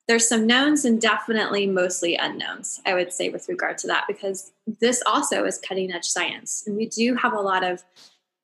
there's 0.08 0.28
some 0.28 0.46
knowns 0.46 0.84
and 0.84 1.00
definitely 1.00 1.66
mostly 1.66 2.16
unknowns, 2.16 2.80
I 2.86 2.94
would 2.94 3.12
say, 3.12 3.28
with 3.28 3.48
regard 3.48 3.78
to 3.78 3.86
that, 3.88 4.04
because 4.06 4.52
this 4.80 5.02
also 5.06 5.44
is 5.44 5.58
cutting 5.58 5.92
edge 5.92 6.04
science. 6.04 6.62
And 6.66 6.76
we 6.76 6.86
do 6.86 7.14
have 7.16 7.32
a 7.32 7.40
lot 7.40 7.64
of 7.64 7.82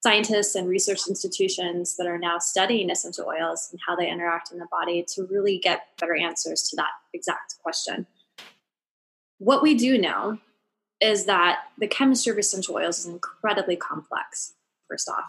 scientists 0.02 0.54
and 0.54 0.68
research 0.68 1.06
institutions 1.08 1.96
that 1.96 2.06
are 2.06 2.18
now 2.18 2.38
studying 2.38 2.90
essential 2.90 3.26
oils 3.26 3.68
and 3.70 3.80
how 3.86 3.94
they 3.94 4.10
interact 4.10 4.50
in 4.50 4.58
the 4.58 4.66
body 4.70 5.04
to 5.06 5.24
really 5.30 5.58
get 5.58 5.86
better 6.00 6.16
answers 6.16 6.68
to 6.68 6.76
that 6.76 6.90
exact 7.14 7.54
question. 7.62 8.06
What 9.38 9.62
we 9.62 9.74
do 9.76 9.98
know 9.98 10.38
is 11.00 11.24
that 11.26 11.60
the 11.78 11.86
chemistry 11.86 12.32
of 12.32 12.38
essential 12.38 12.76
oils 12.76 13.00
is 13.00 13.06
incredibly 13.06 13.76
complex, 13.76 14.54
first 14.88 15.08
off. 15.08 15.24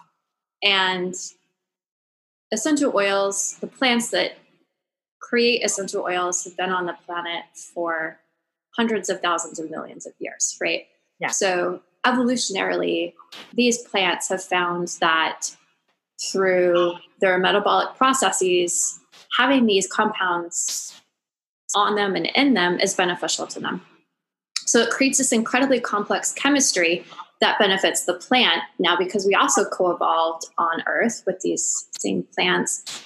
And 0.63 1.15
essential 2.51 2.91
oils, 2.95 3.57
the 3.59 3.67
plants 3.67 4.09
that 4.09 4.37
create 5.19 5.63
essential 5.63 6.03
oils 6.03 6.43
have 6.45 6.57
been 6.57 6.69
on 6.69 6.85
the 6.85 6.95
planet 7.05 7.43
for 7.55 8.19
hundreds 8.75 9.09
of 9.09 9.21
thousands 9.21 9.59
of 9.59 9.69
millions 9.69 10.05
of 10.05 10.13
years, 10.19 10.57
right? 10.61 10.85
Yeah. 11.19 11.29
So 11.29 11.81
evolutionarily, 12.05 13.13
these 13.53 13.79
plants 13.79 14.29
have 14.29 14.43
found 14.43 14.89
that 14.99 15.55
through 16.21 16.95
their 17.19 17.37
metabolic 17.37 17.95
processes, 17.95 18.99
having 19.37 19.65
these 19.65 19.87
compounds 19.87 21.01
on 21.75 21.95
them 21.95 22.15
and 22.15 22.27
in 22.35 22.53
them 22.53 22.79
is 22.79 22.93
beneficial 22.93 23.47
to 23.47 23.59
them. 23.59 23.81
So 24.65 24.79
it 24.79 24.89
creates 24.89 25.17
this 25.17 25.31
incredibly 25.31 25.79
complex 25.79 26.31
chemistry 26.31 27.05
that 27.41 27.59
benefits 27.59 28.05
the 28.05 28.13
plant. 28.13 28.61
Now, 28.79 28.95
because 28.97 29.25
we 29.25 29.35
also 29.35 29.65
co 29.65 29.91
evolved 29.91 30.45
on 30.57 30.83
Earth 30.87 31.23
with 31.25 31.41
these 31.41 31.87
same 31.99 32.25
plants, 32.33 33.03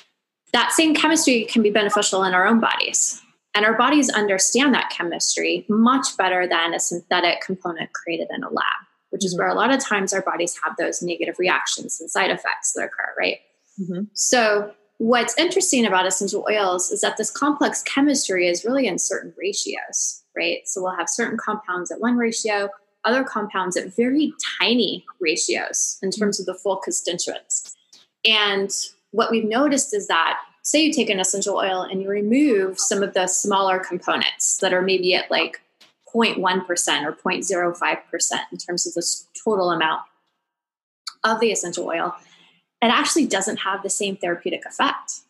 that 0.54 0.72
same 0.72 0.94
chemistry 0.94 1.46
can 1.46 1.64
be 1.64 1.72
beneficial 1.72 2.24
in 2.24 2.34
our 2.34 2.48
own 2.48 2.60
bodies. 2.60 3.22
And 3.56 3.66
our 3.66 3.76
bodies 3.76 4.10
understand 4.10 4.74
that 4.76 4.92
chemistry 4.92 5.66
much 5.68 6.16
better 6.16 6.48
than 6.48 6.74
a 6.74 6.80
synthetic 6.80 7.42
component 7.42 7.92
created 7.94 8.28
in 8.30 8.44
a 8.44 8.50
lab, 8.50 8.86
which 9.10 9.26
is 9.26 9.34
mm-hmm. 9.34 9.40
where 9.40 9.50
a 9.50 9.56
lot 9.56 9.72
of 9.72 9.80
times 9.80 10.14
our 10.14 10.22
bodies 10.22 10.60
have 10.64 10.76
those 10.78 11.02
negative 11.02 11.36
reactions 11.40 12.00
and 12.00 12.10
side 12.10 12.32
effects 12.32 12.74
that 12.74 12.84
occur, 12.84 13.14
right? 13.18 13.38
Mm-hmm. 13.80 14.06
So, 14.14 14.72
what's 15.00 15.38
interesting 15.38 15.86
about 15.86 16.08
essential 16.08 16.46
oils 16.50 16.92
is 16.92 17.02
that 17.02 17.18
this 17.18 17.30
complex 17.30 17.84
chemistry 17.84 18.48
is 18.48 18.66
really 18.66 18.88
in 18.88 18.98
certain 18.98 19.34
ratios, 19.38 20.24
right? 20.36 20.60
So, 20.66 20.82
we'll 20.82 20.96
have 20.96 21.10
certain 21.10 21.38
compounds 21.38 21.92
at 21.92 22.00
one 22.00 22.18
ratio, 22.18 22.70
other 23.04 23.24
compounds 23.24 23.78
at 23.78 23.96
very 23.96 24.34
tiny 24.60 25.06
ratios 25.20 26.00
in 26.02 26.12
terms 26.12 26.40
of 26.40 26.46
the 26.46 26.56
full 26.56 26.78
constituents. 26.78 27.76
And 28.26 28.72
what 29.12 29.32
we've 29.32 29.46
noticed 29.46 29.94
is 29.94 30.08
that 30.08 30.40
say 30.68 30.84
you 30.84 30.92
take 30.92 31.10
an 31.10 31.20
essential 31.20 31.56
oil 31.56 31.82
and 31.82 32.02
you 32.02 32.10
remove 32.10 32.78
some 32.78 33.02
of 33.02 33.14
the 33.14 33.28
smaller 33.28 33.80
components 33.80 34.58
that 34.58 34.74
are 34.74 34.82
maybe 34.82 35.16
at 35.16 35.32
like 35.32 35.62
0.1% 36.14 36.38
or 37.06 37.14
0.05% 37.14 38.32
in 38.52 38.58
terms 38.58 38.88
of 38.88 38.94
the 38.94 39.06
total 39.44 39.72
amount 39.72 40.02
of 41.24 41.40
the 41.40 41.52
essential 41.52 41.86
oil, 41.86 42.16
it 42.82 42.88
actually 42.88 43.26
doesn't 43.26 43.58
have 43.58 43.84
the 43.84 43.90
same 43.90 44.16
therapeutic 44.18 44.66
effect. 44.66 45.22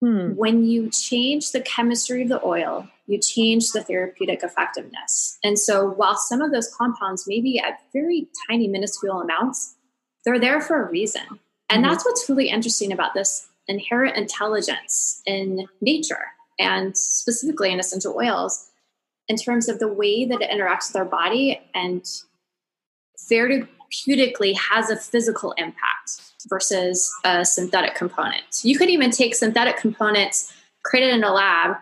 Hmm. 0.00 0.34
When 0.34 0.64
you 0.64 0.90
change 0.90 1.52
the 1.52 1.60
chemistry 1.60 2.22
of 2.22 2.28
the 2.28 2.44
oil, 2.44 2.88
you 3.06 3.18
change 3.18 3.70
the 3.70 3.82
therapeutic 3.82 4.42
effectiveness. 4.42 5.38
And 5.44 5.58
so, 5.58 5.90
while 5.90 6.16
some 6.16 6.40
of 6.40 6.50
those 6.50 6.72
compounds 6.74 7.26
may 7.28 7.40
be 7.40 7.58
at 7.58 7.80
very 7.92 8.26
tiny, 8.48 8.66
minuscule 8.68 9.20
amounts, 9.20 9.76
they're 10.24 10.40
there 10.40 10.60
for 10.60 10.82
a 10.82 10.90
reason. 10.90 11.22
And 11.68 11.82
mm-hmm. 11.82 11.90
that's 11.90 12.04
what's 12.04 12.28
really 12.28 12.48
interesting 12.48 12.92
about 12.92 13.14
this 13.14 13.48
inherent 13.68 14.16
intelligence 14.16 15.22
in 15.24 15.68
nature 15.80 16.26
and 16.58 16.96
specifically 16.96 17.72
in 17.72 17.78
essential 17.78 18.14
oils 18.16 18.70
in 19.32 19.38
terms 19.38 19.66
of 19.66 19.78
the 19.78 19.88
way 19.88 20.26
that 20.26 20.42
it 20.42 20.50
interacts 20.50 20.88
with 20.88 20.96
our 20.96 21.06
body 21.06 21.58
and 21.74 22.04
therapeutically 23.30 24.54
has 24.54 24.90
a 24.90 24.96
physical 24.96 25.52
impact 25.52 26.34
versus 26.50 27.10
a 27.24 27.46
synthetic 27.46 27.94
component. 27.94 28.42
You 28.62 28.76
could 28.76 28.90
even 28.90 29.10
take 29.10 29.34
synthetic 29.34 29.78
components 29.78 30.52
created 30.84 31.14
in 31.14 31.24
a 31.24 31.32
lab 31.32 31.76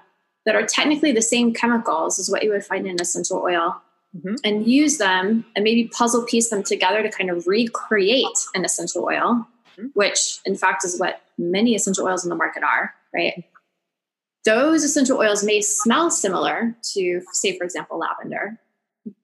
that 0.46 0.54
are 0.54 0.64
technically 0.64 1.10
the 1.10 1.22
same 1.22 1.52
chemicals 1.52 2.20
as 2.20 2.30
what 2.30 2.44
you 2.44 2.50
would 2.50 2.64
find 2.64 2.86
in 2.86 3.00
essential 3.00 3.42
oil 3.44 3.82
mm-hmm. 4.16 4.36
and 4.44 4.68
use 4.68 4.98
them 4.98 5.44
and 5.56 5.64
maybe 5.64 5.88
puzzle 5.88 6.24
piece 6.24 6.50
them 6.50 6.62
together 6.62 7.02
to 7.02 7.10
kind 7.10 7.30
of 7.30 7.48
recreate 7.48 8.38
an 8.54 8.64
essential 8.64 9.04
oil 9.04 9.44
mm-hmm. 9.76 9.86
which 9.94 10.38
in 10.44 10.54
fact 10.54 10.84
is 10.84 11.00
what 11.00 11.22
many 11.36 11.74
essential 11.74 12.06
oils 12.06 12.24
in 12.24 12.30
the 12.30 12.36
market 12.36 12.62
are, 12.62 12.94
right? 13.12 13.44
Those 14.44 14.84
essential 14.84 15.18
oils 15.18 15.44
may 15.44 15.60
smell 15.60 16.10
similar 16.10 16.74
to, 16.94 17.22
say, 17.32 17.58
for 17.58 17.64
example, 17.64 17.98
lavender, 17.98 18.58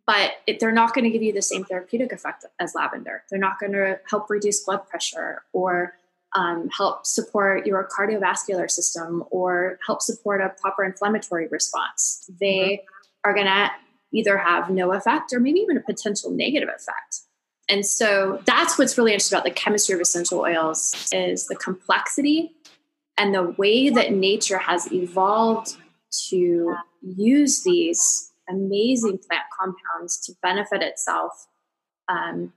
but 0.07 0.33
it, 0.47 0.61
they're 0.61 0.73
not 0.73 0.95
going 0.95 1.05
to 1.05 1.11
give 1.11 1.23
you 1.23 1.33
the 1.33 1.43
same 1.43 1.65
therapeutic 1.65 2.13
effect 2.13 2.45
as 2.61 2.75
lavender. 2.75 3.23
They're 3.31 3.39
not 3.39 3.59
going 3.59 3.73
to 3.73 3.99
help 4.09 4.29
reduce 4.29 4.65
blood 4.65 4.87
pressure 4.89 5.43
or 5.53 5.95
um, 6.35 6.69
help 6.69 7.07
support 7.07 7.67
your 7.67 7.89
cardiovascular 7.89 8.71
system 8.71 9.25
or 9.31 9.79
help 9.87 10.03
support 10.03 10.41
a 10.41 10.51
proper 10.61 10.85
inflammatory 10.85 11.49
response. 11.49 12.29
They 12.39 12.59
mm-hmm. 12.59 13.31
are 13.31 13.35
going 13.35 13.47
to 13.47 13.71
either 14.13 14.37
have 14.39 14.71
no 14.71 14.93
effect 14.93 15.33
or 15.33 15.41
maybe 15.41 15.61
even 15.61 15.77
a 15.77 15.81
potential 15.81 16.31
negative 16.31 16.69
effect. 16.69 17.21
And 17.69 17.85
so 17.85 18.41
that's 18.45 18.79
what's 18.79 18.97
really 18.97 19.13
interesting 19.13 19.37
about 19.37 19.45
the 19.45 19.51
chemistry 19.51 19.95
of 19.95 20.01
essential 20.01 20.39
oils 20.39 21.09
is 21.13 21.49
the 21.49 21.57
complexity 21.57 22.55
and 23.19 23.35
the 23.35 23.55
way 23.59 23.91
that 23.91 24.13
nature 24.13 24.59
has 24.59 24.93
evolved 24.93 25.77
to 26.29 26.75
use 27.03 27.63
these 27.63 28.33
amazing 28.49 29.19
plant 29.19 29.45
compounds 29.59 30.19
to 30.27 30.33
benefit 30.43 30.83
itself. 30.83 31.47
Um, 32.09 32.53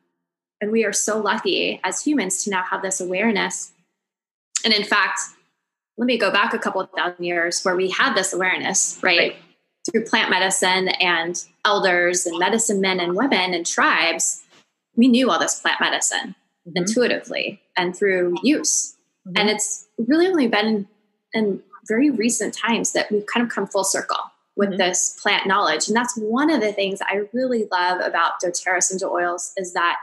and 0.61 0.71
we 0.71 0.83
are 0.83 0.93
so 0.93 1.19
lucky 1.19 1.79
as 1.83 2.03
humans 2.03 2.43
to 2.43 2.49
now 2.49 2.63
have 2.63 2.81
this 2.81 2.99
awareness. 2.99 3.71
And 4.63 4.73
in 4.73 4.83
fact, 4.83 5.21
let 5.97 6.05
me 6.05 6.17
go 6.17 6.31
back 6.31 6.53
a 6.53 6.59
couple 6.59 6.81
of 6.81 6.89
thousand 6.91 7.23
years 7.23 7.63
where 7.63 7.75
we 7.75 7.89
had 7.89 8.13
this 8.13 8.33
awareness, 8.33 8.99
right? 9.01 9.19
right 9.19 9.35
through 9.89 10.05
plant 10.05 10.29
medicine 10.29 10.89
and 10.99 11.45
elders 11.65 12.25
and 12.25 12.37
medicine 12.39 12.81
men 12.81 12.99
and 12.99 13.15
women 13.15 13.53
and 13.53 13.65
tribes, 13.65 14.43
we 14.95 15.07
knew 15.07 15.29
all 15.29 15.39
this 15.39 15.59
plant 15.59 15.79
medicine 15.79 16.35
mm-hmm. 16.67 16.77
intuitively 16.77 17.61
and 17.77 17.95
through 17.95 18.35
use. 18.43 18.95
Mm-hmm. 19.29 19.37
And 19.37 19.49
it's 19.49 19.87
really 19.97 20.27
only 20.27 20.47
been 20.47 20.65
in, 20.65 20.87
in, 21.33 21.63
very 21.87 22.11
recent 22.11 22.53
times 22.53 22.91
that 22.91 23.11
we've 23.11 23.25
kind 23.25 23.43
of 23.43 23.51
come 23.51 23.65
full 23.65 23.83
circle 23.83 24.17
with 24.55 24.69
mm-hmm. 24.69 24.77
this 24.77 25.17
plant 25.23 25.47
knowledge. 25.47 25.87
And 25.87 25.95
that's 25.95 26.15
one 26.17 26.51
of 26.51 26.61
the 26.61 26.71
things 26.71 26.99
I 27.01 27.23
really 27.33 27.67
love 27.71 27.99
about 28.01 28.33
doTERRA 28.43 28.77
essential 28.77 29.09
oils 29.09 29.53
is 29.57 29.73
that 29.73 29.97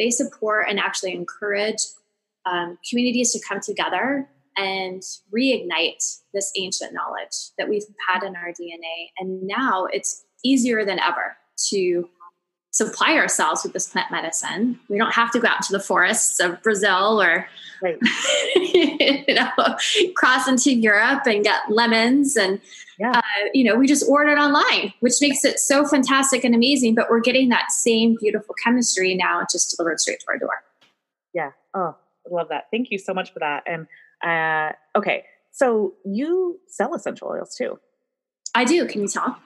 they 0.00 0.10
support 0.10 0.66
and 0.68 0.80
actually 0.80 1.14
encourage 1.14 1.82
um, 2.44 2.78
communities 2.88 3.32
to 3.34 3.40
come 3.46 3.60
together 3.60 4.28
and 4.56 5.02
reignite 5.32 6.18
this 6.34 6.50
ancient 6.56 6.92
knowledge 6.92 7.50
that 7.56 7.68
we've 7.68 7.84
had 8.08 8.24
in 8.24 8.34
our 8.34 8.48
DNA. 8.48 9.10
And 9.18 9.42
now 9.42 9.86
it's 9.92 10.24
easier 10.44 10.84
than 10.84 10.98
ever 10.98 11.36
to 11.68 12.08
supply 12.70 13.14
ourselves 13.14 13.62
with 13.62 13.72
this 13.72 13.88
plant 13.88 14.10
medicine. 14.10 14.78
We 14.88 14.98
don't 14.98 15.12
have 15.12 15.30
to 15.32 15.40
go 15.40 15.48
out 15.48 15.62
to 15.62 15.72
the 15.72 15.80
forests 15.80 16.38
of 16.40 16.62
Brazil 16.62 17.20
or 17.20 17.48
right. 17.82 17.98
you 18.56 19.34
know, 19.34 19.50
cross 20.14 20.46
into 20.46 20.72
Europe 20.72 21.22
and 21.26 21.42
get 21.42 21.62
lemons 21.70 22.36
and 22.36 22.60
yeah. 22.98 23.12
uh, 23.14 23.48
you 23.54 23.64
know, 23.64 23.76
we 23.76 23.86
just 23.86 24.04
order 24.08 24.30
it 24.30 24.38
online, 24.38 24.92
which 25.00 25.14
makes 25.20 25.44
it 25.44 25.58
so 25.58 25.86
fantastic 25.86 26.44
and 26.44 26.54
amazing. 26.54 26.94
But 26.94 27.10
we're 27.10 27.20
getting 27.20 27.48
that 27.48 27.70
same 27.70 28.16
beautiful 28.20 28.54
chemistry 28.62 29.14
now, 29.14 29.46
just 29.50 29.76
delivered 29.76 30.00
straight 30.00 30.20
to 30.20 30.26
our 30.28 30.38
door. 30.38 30.50
Yeah. 31.32 31.52
Oh, 31.74 31.96
I 32.26 32.34
love 32.34 32.48
that. 32.48 32.66
Thank 32.70 32.90
you 32.90 32.98
so 32.98 33.14
much 33.14 33.32
for 33.32 33.38
that. 33.38 33.62
And 33.66 33.86
uh, 34.24 34.72
okay, 34.98 35.24
so 35.52 35.94
you 36.04 36.60
sell 36.66 36.94
essential 36.94 37.28
oils 37.28 37.54
too. 37.54 37.78
I 38.54 38.64
do. 38.64 38.86
Can 38.86 39.02
you 39.02 39.08
tell? 39.08 39.38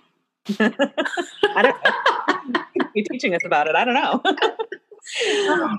I 0.60 1.62
don't. 1.62 1.76
You're 2.94 3.04
teaching 3.10 3.34
us 3.34 3.42
about 3.44 3.68
it. 3.68 3.74
I 3.74 3.84
don't 3.84 3.94
know. 3.94 5.76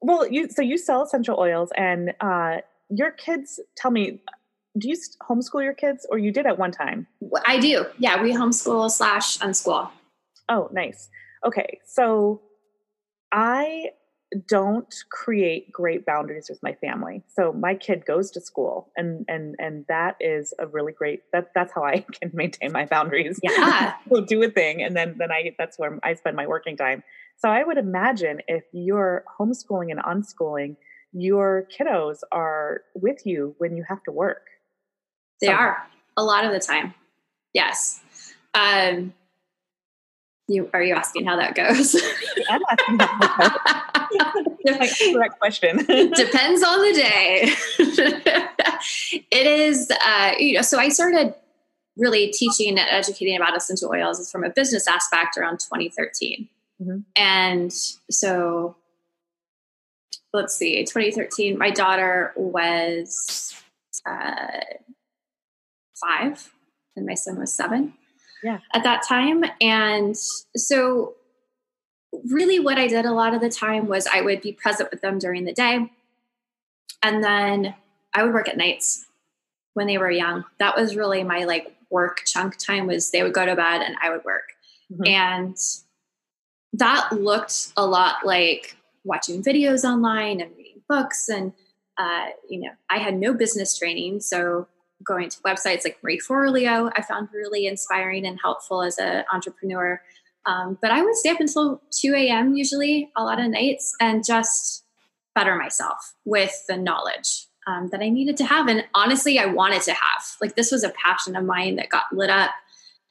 well, 0.00 0.26
you 0.26 0.48
so 0.48 0.62
you 0.62 0.78
sell 0.78 1.02
essential 1.02 1.38
oils, 1.38 1.70
and 1.76 2.14
uh, 2.20 2.58
your 2.90 3.12
kids. 3.12 3.60
Tell 3.76 3.90
me, 3.90 4.22
do 4.78 4.88
you 4.88 4.96
homeschool 5.28 5.62
your 5.62 5.74
kids, 5.74 6.06
or 6.10 6.18
you 6.18 6.32
did 6.32 6.46
at 6.46 6.58
one 6.58 6.72
time? 6.72 7.06
I 7.46 7.58
do. 7.58 7.86
Yeah, 7.98 8.22
we 8.22 8.32
homeschool 8.32 8.90
slash 8.90 9.38
unschool. 9.38 9.88
Oh, 10.48 10.68
nice. 10.72 11.08
Okay, 11.44 11.80
so 11.86 12.40
I 13.32 13.90
don't 14.46 14.94
create 15.10 15.70
great 15.70 16.04
boundaries 16.04 16.48
with 16.48 16.62
my 16.62 16.74
family. 16.74 17.22
So 17.28 17.52
my 17.52 17.74
kid 17.74 18.04
goes 18.06 18.30
to 18.32 18.40
school 18.40 18.90
and 18.96 19.24
and 19.28 19.54
and 19.58 19.84
that 19.88 20.16
is 20.20 20.52
a 20.58 20.66
really 20.66 20.92
great 20.92 21.22
that 21.32 21.50
that's 21.54 21.72
how 21.74 21.84
I 21.84 22.00
can 22.20 22.30
maintain 22.34 22.72
my 22.72 22.86
boundaries. 22.86 23.38
Yeah. 23.42 23.94
we'll 24.08 24.24
do 24.24 24.42
a 24.42 24.50
thing 24.50 24.82
and 24.82 24.96
then 24.96 25.16
then 25.18 25.30
I 25.30 25.54
that's 25.58 25.78
where 25.78 25.98
I 26.02 26.14
spend 26.14 26.36
my 26.36 26.46
working 26.46 26.76
time. 26.76 27.02
So 27.38 27.48
I 27.48 27.62
would 27.62 27.78
imagine 27.78 28.40
if 28.48 28.64
you're 28.72 29.24
homeschooling 29.38 29.90
and 29.90 30.00
unschooling, 30.00 30.76
your 31.12 31.68
kiddos 31.78 32.18
are 32.32 32.82
with 32.94 33.26
you 33.26 33.54
when 33.58 33.76
you 33.76 33.84
have 33.88 34.02
to 34.04 34.12
work. 34.12 34.46
They 35.40 35.48
are 35.48 35.86
a 36.16 36.24
lot 36.24 36.44
of 36.44 36.52
the 36.52 36.60
time. 36.60 36.94
Yes. 37.52 38.00
Um 38.54 39.14
you 40.48 40.70
are 40.72 40.82
you 40.82 40.94
asking 40.94 41.26
how 41.26 41.36
that 41.36 41.54
goes? 41.54 41.94
I'm 42.50 42.60
asking 42.70 42.98
that 42.98 44.46
like, 44.78 44.90
correct 45.12 45.38
question. 45.40 45.78
Depends 45.78 46.62
on 46.62 46.80
the 46.82 46.92
day. 46.92 47.52
it 49.30 49.46
is, 49.46 49.90
uh, 50.04 50.32
you 50.38 50.54
know. 50.54 50.62
So 50.62 50.78
I 50.78 50.88
started 50.88 51.34
really 51.96 52.30
teaching 52.30 52.78
and 52.78 52.88
educating 52.88 53.36
about 53.36 53.56
essential 53.56 53.90
oils 53.90 54.30
from 54.30 54.44
a 54.44 54.50
business 54.50 54.86
aspect 54.86 55.36
around 55.36 55.58
2013, 55.58 56.48
mm-hmm. 56.80 56.98
and 57.16 57.72
so 58.10 58.76
let's 60.32 60.54
see, 60.54 60.84
2013. 60.84 61.58
My 61.58 61.70
daughter 61.70 62.32
was 62.36 63.54
uh, 64.06 64.60
five, 66.00 66.52
and 66.94 67.04
my 67.04 67.14
son 67.14 67.38
was 67.40 67.52
seven 67.52 67.94
yeah. 68.42 68.58
at 68.72 68.82
that 68.84 69.02
time. 69.08 69.44
And 69.60 70.16
so, 70.56 71.14
really, 72.30 72.58
what 72.58 72.78
I 72.78 72.86
did 72.86 73.04
a 73.04 73.12
lot 73.12 73.34
of 73.34 73.40
the 73.40 73.50
time 73.50 73.88
was 73.88 74.06
I 74.06 74.20
would 74.20 74.40
be 74.40 74.52
present 74.52 74.90
with 74.90 75.00
them 75.00 75.18
during 75.18 75.44
the 75.44 75.52
day. 75.52 75.90
And 77.02 77.22
then 77.22 77.74
I 78.14 78.22
would 78.22 78.32
work 78.32 78.48
at 78.48 78.56
nights 78.56 79.06
when 79.74 79.86
they 79.86 79.98
were 79.98 80.10
young. 80.10 80.44
That 80.58 80.76
was 80.76 80.96
really 80.96 81.22
my 81.22 81.44
like 81.44 81.76
work 81.90 82.22
chunk 82.24 82.56
time 82.56 82.86
was 82.86 83.10
they 83.10 83.22
would 83.22 83.34
go 83.34 83.44
to 83.44 83.54
bed 83.54 83.82
and 83.82 83.96
I 84.02 84.10
would 84.10 84.24
work. 84.24 84.48
Mm-hmm. 84.90 85.06
And 85.06 85.56
that 86.72 87.12
looked 87.12 87.72
a 87.76 87.86
lot 87.86 88.24
like 88.24 88.76
watching 89.04 89.42
videos 89.42 89.84
online 89.84 90.40
and 90.40 90.50
reading 90.56 90.82
books 90.88 91.28
and 91.28 91.52
uh, 91.98 92.26
you 92.48 92.60
know 92.60 92.70
i 92.90 92.98
had 92.98 93.16
no 93.16 93.32
business 93.32 93.78
training 93.78 94.20
so 94.20 94.66
going 95.04 95.28
to 95.28 95.38
websites 95.40 95.84
like 95.84 95.98
Marie 96.02 96.20
Forleo, 96.20 96.90
I 96.96 97.02
found 97.02 97.28
really 97.32 97.66
inspiring 97.66 98.26
and 98.26 98.38
helpful 98.40 98.82
as 98.82 98.98
an 98.98 99.24
entrepreneur. 99.32 100.00
Um, 100.46 100.78
but 100.80 100.90
I 100.90 101.02
would 101.02 101.16
stay 101.16 101.30
up 101.30 101.40
until 101.40 101.82
2 101.90 102.14
a.m. 102.14 102.54
usually 102.54 103.10
a 103.16 103.24
lot 103.24 103.40
of 103.40 103.50
nights 103.50 103.94
and 104.00 104.24
just 104.24 104.84
better 105.34 105.56
myself 105.56 106.14
with 106.24 106.64
the 106.68 106.76
knowledge 106.76 107.46
um, 107.66 107.88
that 107.90 108.00
I 108.00 108.08
needed 108.08 108.36
to 108.38 108.44
have. 108.44 108.68
And 108.68 108.84
honestly, 108.94 109.38
I 109.38 109.46
wanted 109.46 109.82
to 109.82 109.92
have. 109.92 110.24
Like, 110.40 110.54
this 110.54 110.70
was 110.70 110.84
a 110.84 110.92
passion 111.04 111.36
of 111.36 111.44
mine 111.44 111.76
that 111.76 111.88
got 111.88 112.04
lit 112.12 112.30
up. 112.30 112.50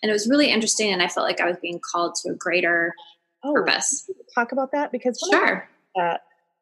And 0.02 0.10
it 0.10 0.14
was 0.14 0.30
really 0.30 0.50
interesting. 0.50 0.92
And 0.92 1.02
I 1.02 1.08
felt 1.08 1.28
like 1.28 1.42
I 1.42 1.46
was 1.46 1.58
being 1.62 1.80
called 1.92 2.16
to 2.24 2.30
a 2.32 2.36
greater 2.36 2.94
oh, 3.44 3.54
purpose. 3.54 4.10
Talk 4.34 4.52
about 4.52 4.72
that 4.72 4.92
because 4.92 5.20
sure. 5.30 5.68
Uh, 6.00 6.18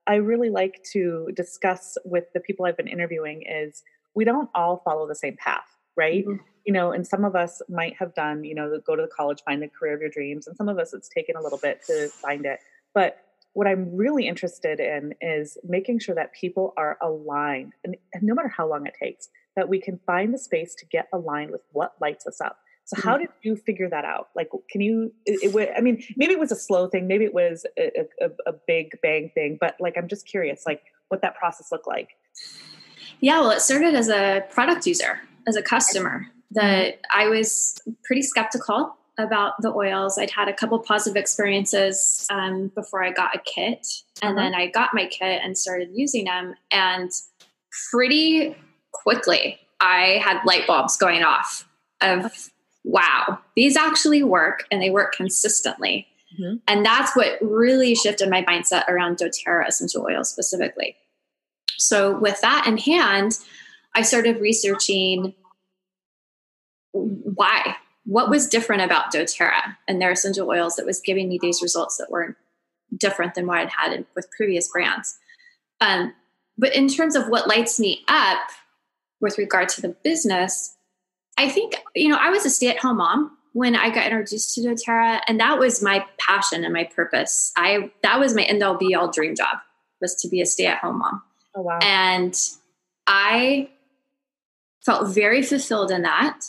I 0.06 0.16
really 0.16 0.50
like 0.50 0.84
to 0.94 1.30
discuss 1.36 1.98
with 2.04 2.26
the 2.34 2.40
people 2.40 2.66
I've 2.66 2.78
been 2.78 2.88
interviewing 2.88 3.44
is 3.44 3.84
we 4.16 4.26
don't 4.26 4.50
all 4.54 4.82
follow 4.84 5.08
the 5.08 5.16
same 5.16 5.38
path, 5.38 5.66
right? 5.96 6.26
Mm-hmm. 6.26 6.44
You 6.66 6.74
know, 6.74 6.92
and 6.92 7.06
some 7.06 7.26
of 7.26 7.36
us 7.36 7.62
might 7.68 7.96
have 7.98 8.16
done, 8.16 8.44
you 8.44 8.56
know, 8.56 8.80
go 8.86 8.96
to 8.96 9.02
the 9.02 9.10
college, 9.10 9.44
find 9.44 9.62
the 9.62 9.68
career 9.68 9.94
of 9.94 10.02
your 10.02 10.10
dreams, 10.10 10.48
and 10.48 10.56
some 10.56 10.70
of 10.70 10.80
us 10.80 10.94
it's 10.94 11.10
taken 11.10 11.36
a 11.36 11.42
little 11.42 11.58
bit 11.58 11.82
to 11.88 12.08
find 12.08 12.46
it. 12.46 12.60
But 12.94 13.18
what 13.54 13.68
I'm 13.68 13.96
really 13.96 14.28
interested 14.28 14.80
in 14.80 15.14
is 15.22 15.58
making 15.64 16.00
sure 16.00 16.16
that 16.16 16.34
people 16.34 16.74
are 16.78 16.98
aligned, 17.02 17.74
and, 17.84 17.96
and 18.14 18.24
no 18.24 18.34
matter 18.34 18.48
how 18.48 18.68
long 18.68 18.86
it 18.88 18.96
takes, 19.00 19.30
that 19.56 19.68
we 19.68 19.80
can 19.80 20.00
find 20.06 20.34
the 20.34 20.38
space 20.38 20.74
to 20.76 20.86
get 20.86 21.08
aligned 21.14 21.52
with 21.52 21.62
what 21.72 21.94
lights 22.02 22.26
us 22.26 22.40
up. 22.40 22.58
So 22.86 23.02
how 23.02 23.14
mm-hmm. 23.14 23.26
did 23.26 23.30
you 23.44 23.56
figure 23.56 23.90
that 23.90 24.06
out? 24.06 24.30
Like, 24.36 24.50
can 24.70 24.82
you? 24.82 25.14
It, 25.26 25.54
it, 25.56 25.70
I 25.78 25.82
mean, 25.82 26.04
maybe 26.18 26.34
it 26.34 26.40
was 26.40 26.52
a 26.52 26.56
slow 26.56 26.88
thing, 26.88 27.08
maybe 27.08 27.26
it 27.26 27.34
was 27.34 27.66
a, 27.78 28.08
a, 28.22 28.30
a 28.48 28.54
big 28.68 29.00
bang 29.02 29.32
thing, 29.36 29.58
but 29.60 29.76
like, 29.80 29.98
I'm 29.98 30.08
just 30.08 30.26
curious, 30.26 30.64
like, 30.66 30.82
what 31.10 31.22
that 31.22 31.36
process 31.36 31.72
looked 31.72 31.88
like. 31.88 32.10
Yeah, 33.20 33.42
well, 33.42 33.52
it 33.52 33.62
started 33.62 33.96
as 33.96 34.10
a 34.10 34.44
product 34.52 34.86
user, 34.86 35.20
as 35.48 35.56
a 35.56 35.62
customer, 35.62 36.28
that 36.52 37.00
I 37.14 37.28
was 37.28 37.80
pretty 38.04 38.22
skeptical 38.22 38.96
about 39.18 39.54
the 39.62 39.70
oils. 39.70 40.18
I'd 40.18 40.32
had 40.32 40.48
a 40.48 40.54
couple 40.54 40.80
positive 40.80 41.16
experiences 41.16 42.26
um, 42.30 42.72
before 42.76 43.04
I 43.04 43.12
got 43.12 43.36
a 43.36 43.40
kit, 43.40 43.88
and 44.22 44.38
uh-huh. 44.38 44.44
then 44.44 44.56
I 44.56 44.68
got 44.68 44.94
my 44.94 45.06
kit 45.06 45.42
and 45.44 45.58
started 45.58 45.90
using 45.94 46.26
them. 46.26 46.56
And 46.72 47.12
pretty 47.92 48.56
quickly, 48.92 49.60
I 49.80 50.22
had 50.24 50.44
light 50.46 50.66
bulbs 50.68 50.98
going 50.98 51.24
off 51.24 51.68
of 52.02 52.50
wow, 52.84 53.40
these 53.56 53.78
actually 53.78 54.24
work 54.24 54.66
and 54.72 54.82
they 54.82 54.90
work 54.90 55.14
consistently. 55.14 56.08
Mm-hmm. 56.40 56.58
And 56.68 56.86
that's 56.86 57.16
what 57.16 57.38
really 57.42 57.96
shifted 57.96 58.30
my 58.30 58.44
mindset 58.44 58.88
around 58.88 59.18
doTERRA 59.18 59.68
essential 59.68 60.06
oils 60.10 60.30
specifically. 60.30 60.96
So, 61.84 62.18
with 62.18 62.42
that 62.42 62.66
in 62.68 62.78
hand, 62.78 63.40
I 63.96 64.02
started 64.02 64.42
researching 64.42 65.34
why, 66.92 67.76
what 68.06 68.30
was 68.30 68.48
different 68.48 68.84
about 68.84 69.12
doTERRA 69.12 69.76
and 69.88 70.02
their 70.02 70.12
essential 70.12 70.50
oils 70.50 70.76
that 70.76 70.86
was 70.86 71.00
giving 71.02 71.30
me 71.30 71.40
these 71.42 71.62
results 71.62 71.98
that 71.98 72.12
weren't 72.12 72.36
different 72.98 73.36
than 73.36 73.48
what 73.48 73.58
I'd 73.58 73.70
had 73.70 74.06
with 74.16 74.30
previous 74.32 74.70
brands. 74.70 75.18
Um, 75.82 76.14
but 76.58 76.76
in 76.76 76.88
terms 76.88 77.16
of 77.16 77.28
what 77.28 77.48
lights 77.48 77.80
me 77.80 78.04
up 78.08 78.40
with 79.20 79.38
regard 79.38 79.70
to 79.70 79.82
the 79.82 79.90
business, 80.04 80.76
I 81.38 81.50
think, 81.50 81.76
you 81.96 82.10
know, 82.10 82.18
I 82.20 82.30
was 82.30 82.46
a 82.46 82.50
stay 82.50 82.68
at 82.68 82.78
home 82.78 82.98
mom 82.98 83.38
when 83.54 83.76
I 83.76 83.90
got 83.90 84.06
introduced 84.06 84.56
to 84.56 84.62
doTERRA, 84.62 85.22
and 85.28 85.40
that 85.40 85.60
was 85.60 85.82
my 85.82 86.06
passion 86.20 86.64
and 86.64 86.74
my 86.74 86.84
purpose. 86.84 87.52
I 87.56 87.92
that 88.04 88.20
was 88.20 88.36
my 88.36 88.44
end 88.44 88.62
all 88.62 88.78
be 88.78 88.94
all 88.94 89.12
dream 89.12 89.36
job 89.36 89.58
was 90.02 90.16
to 90.16 90.28
be 90.28 90.42
a 90.42 90.46
stay 90.46 90.66
at 90.66 90.80
home 90.80 91.00
mom. 91.00 91.22
Oh, 91.56 91.62
wow. 91.62 91.80
And 91.82 92.38
I 93.08 93.70
felt 94.86 95.14
very 95.14 95.42
fulfilled 95.42 95.92
in 95.92 96.02
that. 96.04 96.42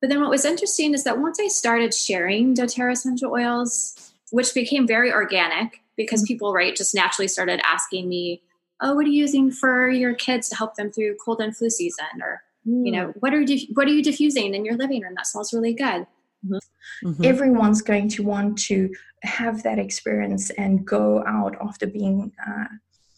But 0.00 0.10
then 0.10 0.20
what 0.20 0.30
was 0.30 0.44
interesting 0.44 0.94
is 0.94 1.04
that 1.04 1.18
once 1.18 1.40
I 1.40 1.48
started 1.48 1.92
sharing 1.92 2.54
doTERRA 2.54 2.92
essential 2.92 3.32
oils, 3.32 4.12
which 4.30 4.54
became 4.54 4.86
very 4.86 5.12
organic 5.12 5.80
because 5.96 6.20
mm-hmm. 6.20 6.34
people, 6.34 6.52
right, 6.52 6.76
just 6.76 6.94
naturally 6.94 7.28
started 7.28 7.60
asking 7.64 8.08
me, 8.08 8.42
oh, 8.80 8.94
what 8.94 9.06
are 9.06 9.08
you 9.08 9.20
using 9.20 9.50
for 9.50 9.88
your 9.88 10.14
kids 10.14 10.48
to 10.48 10.56
help 10.56 10.76
them 10.76 10.92
through 10.92 11.16
cold 11.16 11.40
and 11.40 11.56
flu 11.56 11.68
season? 11.68 12.06
Or, 12.22 12.42
mm. 12.66 12.86
you 12.86 12.92
know, 12.92 13.08
mm. 13.08 13.14
what 13.18 13.34
are, 13.34 13.40
you, 13.40 13.66
what 13.74 13.88
are 13.88 13.92
you 13.92 14.02
diffusing 14.02 14.54
in 14.54 14.64
your 14.64 14.76
living 14.76 15.02
room 15.02 15.14
that 15.16 15.26
smells 15.26 15.52
really 15.52 15.74
good? 15.74 16.06
Mm-hmm. 16.46 17.08
mm-hmm. 17.08 17.24
Everyone's 17.24 17.82
going 17.82 18.08
to 18.10 18.22
want 18.22 18.58
to 18.60 18.94
have 19.24 19.64
that 19.64 19.80
experience 19.80 20.50
and 20.50 20.86
go 20.86 21.24
out 21.26 21.56
after 21.60 21.88
being 21.88 22.30
uh, 22.46 22.66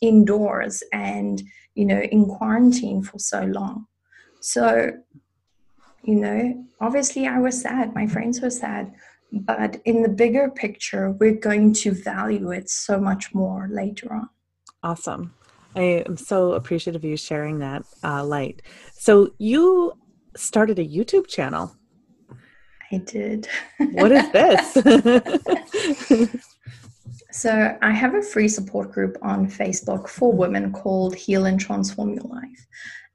indoors 0.00 0.82
and 0.92 1.42
you 1.74 1.84
know 1.84 2.00
in 2.00 2.26
quarantine 2.26 3.02
for 3.02 3.18
so 3.18 3.42
long. 3.42 3.86
So 4.40 4.92
you 6.02 6.14
know, 6.14 6.66
obviously 6.80 7.26
I 7.26 7.38
was 7.38 7.60
sad. 7.60 7.94
My 7.94 8.06
friends 8.06 8.40
were 8.40 8.50
sad 8.50 8.94
but 9.32 9.80
in 9.84 10.02
the 10.02 10.08
bigger 10.08 10.50
picture, 10.50 11.12
we're 11.12 11.34
going 11.34 11.72
to 11.74 11.92
value 11.92 12.50
it 12.50 12.68
so 12.68 13.00
much 13.00 13.32
more 13.34 13.68
later 13.70 14.12
on. 14.12 14.28
Awesome. 14.82 15.34
I 15.76 16.04
am 16.06 16.16
so 16.16 16.54
appreciative 16.54 17.02
of 17.02 17.08
you 17.08 17.16
sharing 17.16 17.60
that 17.60 17.84
uh, 18.02 18.24
light. 18.24 18.62
So, 18.92 19.30
you 19.38 19.92
started 20.36 20.78
a 20.80 20.84
YouTube 20.84 21.28
channel. 21.28 21.76
I 22.92 22.98
did. 22.98 23.48
what 23.78 24.10
is 24.10 24.32
this? 24.32 24.74
so, 27.32 27.76
I 27.80 27.90
have 27.92 28.14
a 28.14 28.22
free 28.22 28.48
support 28.48 28.92
group 28.92 29.16
on 29.22 29.48
Facebook 29.48 30.08
for 30.08 30.32
women 30.32 30.72
called 30.72 31.14
Heal 31.14 31.46
and 31.46 31.60
Transform 31.60 32.14
Your 32.14 32.24
Life. 32.24 32.66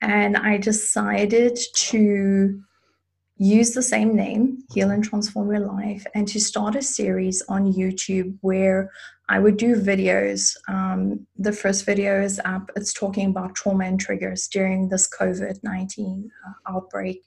And 0.02 0.38
I 0.38 0.58
decided 0.58 1.58
to 1.76 2.62
use 3.38 3.72
the 3.72 3.82
same 3.82 4.16
name, 4.16 4.64
Heal 4.74 4.92
and 4.92 5.04
Transform 5.04 5.52
Your 5.52 5.66
Life, 5.66 6.06
and 6.14 6.28
to 6.30 6.40
start 6.40 6.76
a 6.76 6.82
series 6.82 7.42
on 7.50 7.74
YouTube 7.74 8.38
where 8.42 8.92
I 9.28 9.40
would 9.40 9.58
do 9.58 9.76
videos. 9.76 10.56
Um, 10.68 11.26
the 11.38 11.52
first 11.52 11.86
video 11.86 12.22
is 12.22 12.40
up, 12.46 12.72
it's 12.76 12.94
talking 12.94 13.30
about 13.30 13.56
trauma 13.56 13.86
and 13.86 14.00
triggers 14.00 14.48
during 14.48 14.90
this 14.90 15.10
COVID 15.10 15.60
19 15.64 16.30
uh, 16.48 16.72
outbreak. 16.72 17.24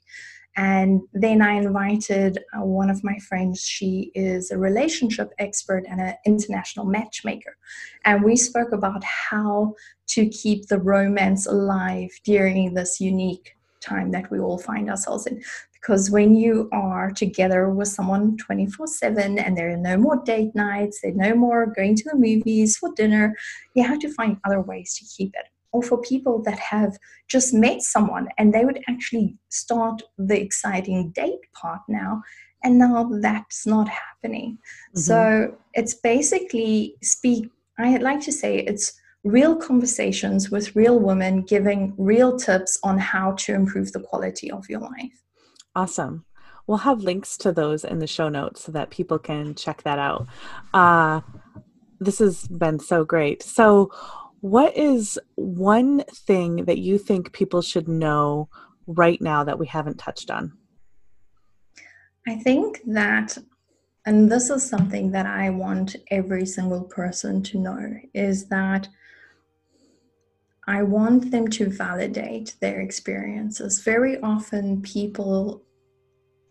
And 0.59 1.03
then 1.13 1.41
I 1.41 1.53
invited 1.53 2.37
uh, 2.53 2.65
one 2.65 2.89
of 2.89 3.01
my 3.01 3.17
friends. 3.29 3.61
She 3.61 4.11
is 4.13 4.51
a 4.51 4.57
relationship 4.57 5.31
expert 5.39 5.85
and 5.89 6.01
an 6.01 6.15
international 6.25 6.85
matchmaker. 6.85 7.55
And 8.03 8.25
we 8.25 8.35
spoke 8.35 8.73
about 8.73 9.01
how 9.05 9.75
to 10.07 10.27
keep 10.27 10.67
the 10.67 10.77
romance 10.79 11.47
alive 11.47 12.09
during 12.25 12.73
this 12.73 12.99
unique 12.99 13.55
time 13.79 14.11
that 14.11 14.29
we 14.29 14.39
all 14.39 14.57
find 14.57 14.89
ourselves 14.89 15.27
in 15.27 15.41
because 15.71 16.11
when 16.11 16.35
you 16.35 16.67
are 16.73 17.09
together 17.09 17.69
with 17.69 17.87
someone 17.87 18.35
24 18.35 18.85
7 18.87 19.39
and 19.39 19.57
there 19.57 19.71
are 19.71 19.77
no 19.77 19.95
more 19.95 20.21
date 20.25 20.53
nights, 20.55 20.99
there 21.01 21.11
are 21.11 21.29
no 21.29 21.35
more 21.35 21.67
going 21.73 21.95
to 21.95 22.03
the 22.03 22.17
movies 22.17 22.75
for 22.75 22.91
dinner, 22.95 23.33
you 23.75 23.83
have 23.87 23.99
to 23.99 24.13
find 24.13 24.35
other 24.45 24.59
ways 24.59 24.93
to 24.95 25.05
keep 25.05 25.33
it. 25.37 25.45
Or 25.71 25.83
for 25.83 26.01
people 26.01 26.41
that 26.43 26.57
have 26.57 26.97
just 27.27 27.53
met 27.53 27.81
someone 27.81 28.27
and 28.37 28.53
they 28.53 28.65
would 28.65 28.79
actually 28.87 29.37
start 29.49 30.01
the 30.17 30.39
exciting 30.39 31.11
date 31.11 31.41
part 31.53 31.81
now, 31.87 32.23
and 32.63 32.77
now 32.77 33.09
that's 33.21 33.65
not 33.67 33.87
happening. 33.87 34.57
Mm-hmm. 34.57 34.99
So 34.99 35.57
it's 35.73 35.93
basically 35.93 36.95
speak, 37.03 37.49
I'd 37.77 38.01
like 38.01 38.21
to 38.21 38.31
say 38.31 38.57
it's 38.57 38.99
real 39.23 39.55
conversations 39.55 40.49
with 40.49 40.75
real 40.75 40.99
women 40.99 41.41
giving 41.41 41.93
real 41.97 42.37
tips 42.37 42.79
on 42.83 42.97
how 42.97 43.33
to 43.33 43.53
improve 43.53 43.91
the 43.91 43.99
quality 43.99 44.49
of 44.49 44.69
your 44.69 44.79
life. 44.79 45.23
Awesome. 45.75 46.25
We'll 46.67 46.77
have 46.79 47.01
links 47.01 47.37
to 47.37 47.51
those 47.51 47.83
in 47.83 47.99
the 47.99 48.07
show 48.07 48.29
notes 48.29 48.63
so 48.63 48.71
that 48.71 48.91
people 48.91 49.19
can 49.19 49.55
check 49.55 49.83
that 49.83 49.99
out. 49.99 50.27
Uh, 50.73 51.21
this 51.99 52.19
has 52.19 52.47
been 52.47 52.79
so 52.79 53.03
great. 53.03 53.43
So, 53.43 53.91
what 54.41 54.75
is 54.77 55.19
one 55.35 56.03
thing 56.13 56.65
that 56.65 56.79
you 56.79 56.97
think 56.97 57.33
people 57.33 57.61
should 57.61 57.87
know 57.87 58.49
right 58.87 59.21
now 59.21 59.43
that 59.43 59.59
we 59.59 59.67
haven't 59.67 59.97
touched 59.97 60.31
on? 60.31 60.53
I 62.27 62.35
think 62.35 62.81
that, 62.87 63.37
and 64.05 64.31
this 64.31 64.49
is 64.49 64.67
something 64.67 65.11
that 65.11 65.25
I 65.25 65.49
want 65.49 65.95
every 66.11 66.45
single 66.45 66.83
person 66.83 67.41
to 67.43 67.59
know, 67.59 67.95
is 68.13 68.47
that 68.49 68.87
I 70.67 70.83
want 70.83 71.31
them 71.31 71.47
to 71.47 71.69
validate 71.69 72.55
their 72.61 72.81
experiences. 72.81 73.81
Very 73.81 74.19
often, 74.21 74.81
people 74.81 75.63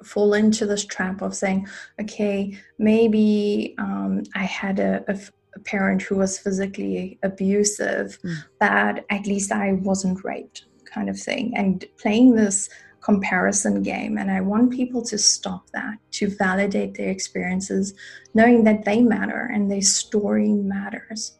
fall 0.02 0.34
into 0.34 0.66
this 0.66 0.84
trap 0.84 1.22
of 1.22 1.34
saying, 1.34 1.68
okay, 2.00 2.56
maybe 2.78 3.74
um, 3.78 4.22
I 4.34 4.44
had 4.44 4.80
a, 4.80 5.04
a, 5.08 5.18
a, 5.58 5.64
parent 5.64 6.02
who 6.02 6.16
was 6.16 6.38
physically 6.38 7.18
abusive, 7.22 8.18
mm. 8.22 8.36
but 8.58 9.04
at 9.10 9.26
least 9.26 9.52
I 9.52 9.72
wasn't 9.72 10.24
raped, 10.24 10.64
kind 10.84 11.08
of 11.08 11.18
thing. 11.18 11.52
And 11.56 11.84
playing 11.98 12.34
this 12.34 12.68
comparison 13.00 13.82
game. 13.82 14.18
And 14.18 14.30
I 14.30 14.40
want 14.40 14.72
people 14.72 15.02
to 15.02 15.16
stop 15.18 15.70
that, 15.72 15.94
to 16.12 16.28
validate 16.28 16.94
their 16.94 17.10
experiences, 17.10 17.94
knowing 18.34 18.64
that 18.64 18.84
they 18.84 19.00
matter 19.02 19.50
and 19.52 19.70
their 19.70 19.82
story 19.82 20.52
matters. 20.52 21.38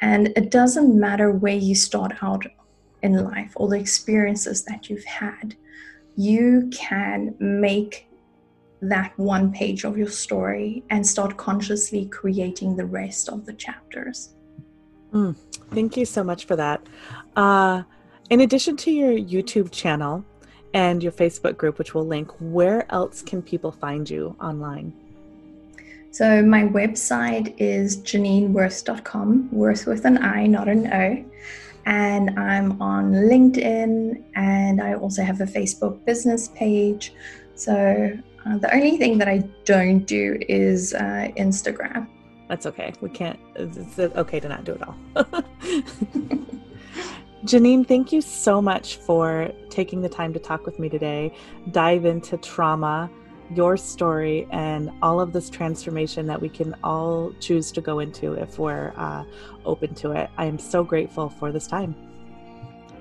And 0.00 0.28
it 0.36 0.50
doesn't 0.50 0.98
matter 0.98 1.30
where 1.30 1.56
you 1.56 1.74
start 1.74 2.12
out 2.22 2.46
in 3.02 3.24
life 3.24 3.52
or 3.56 3.68
the 3.68 3.78
experiences 3.78 4.64
that 4.64 4.88
you've 4.88 5.04
had 5.04 5.56
you 6.20 6.68
can 6.70 7.34
make 7.38 8.06
that 8.82 9.12
one 9.18 9.52
page 9.52 9.84
of 9.84 9.98
your 9.98 10.08
story 10.08 10.82
and 10.90 11.06
start 11.06 11.36
consciously 11.36 12.06
creating 12.06 12.76
the 12.76 12.84
rest 12.84 13.28
of 13.28 13.46
the 13.46 13.52
chapters. 13.52 14.34
Mm, 15.12 15.36
thank 15.70 15.96
you 15.96 16.04
so 16.04 16.24
much 16.24 16.44
for 16.44 16.56
that. 16.56 16.86
Uh, 17.36 17.82
in 18.30 18.40
addition 18.40 18.76
to 18.78 18.90
your 18.90 19.12
YouTube 19.12 19.70
channel 19.70 20.24
and 20.72 21.02
your 21.02 21.12
Facebook 21.12 21.56
group, 21.56 21.78
which 21.78 21.94
we'll 21.94 22.06
link, 22.06 22.30
where 22.38 22.86
else 22.92 23.22
can 23.22 23.42
people 23.42 23.72
find 23.72 24.08
you 24.08 24.36
online? 24.40 24.92
So, 26.12 26.42
my 26.42 26.62
website 26.62 27.54
is 27.58 27.98
janinewirth.com, 27.98 29.50
Wirth 29.52 29.86
with 29.86 30.04
an 30.04 30.18
I, 30.18 30.46
not 30.46 30.68
an 30.68 30.92
O 30.92 31.24
and 31.86 32.38
I'm 32.38 32.80
on 32.80 33.12
LinkedIn 33.12 34.22
and 34.34 34.82
I 34.82 34.94
also 34.94 35.22
have 35.22 35.40
a 35.40 35.46
Facebook 35.46 36.04
business 36.04 36.48
page. 36.48 37.14
So 37.54 38.16
uh, 38.50 38.58
the 38.58 38.74
only 38.74 38.96
thing 38.96 39.18
that 39.18 39.28
I 39.28 39.38
don't 39.64 40.00
do 40.00 40.38
is 40.48 40.94
uh, 40.94 41.28
Instagram. 41.36 42.08
That's 42.48 42.66
okay. 42.66 42.92
We 43.00 43.10
can't, 43.10 43.38
it's 43.54 43.98
okay 43.98 44.40
to 44.40 44.48
not 44.48 44.64
do 44.64 44.72
it 44.72 44.82
all. 44.82 44.96
Janine, 47.44 47.86
thank 47.86 48.12
you 48.12 48.20
so 48.20 48.60
much 48.60 48.96
for 48.96 49.50
taking 49.70 50.02
the 50.02 50.08
time 50.08 50.32
to 50.34 50.38
talk 50.38 50.66
with 50.66 50.78
me 50.78 50.88
today, 50.88 51.32
dive 51.70 52.04
into 52.04 52.36
trauma, 52.38 53.08
your 53.54 53.76
story, 53.76 54.46
and 54.50 54.90
all 55.00 55.20
of 55.20 55.32
this 55.32 55.48
transformation 55.48 56.26
that 56.26 56.40
we 56.40 56.48
can 56.48 56.74
all 56.82 57.32
choose 57.40 57.72
to 57.72 57.80
go 57.80 58.00
into 58.00 58.34
if 58.34 58.58
we're 58.58 58.92
uh, 58.96 59.24
open 59.64 59.94
to 59.94 60.12
it. 60.12 60.28
I 60.36 60.44
am 60.46 60.58
so 60.58 60.84
grateful 60.84 61.28
for 61.28 61.50
this 61.50 61.66
time. 61.66 61.94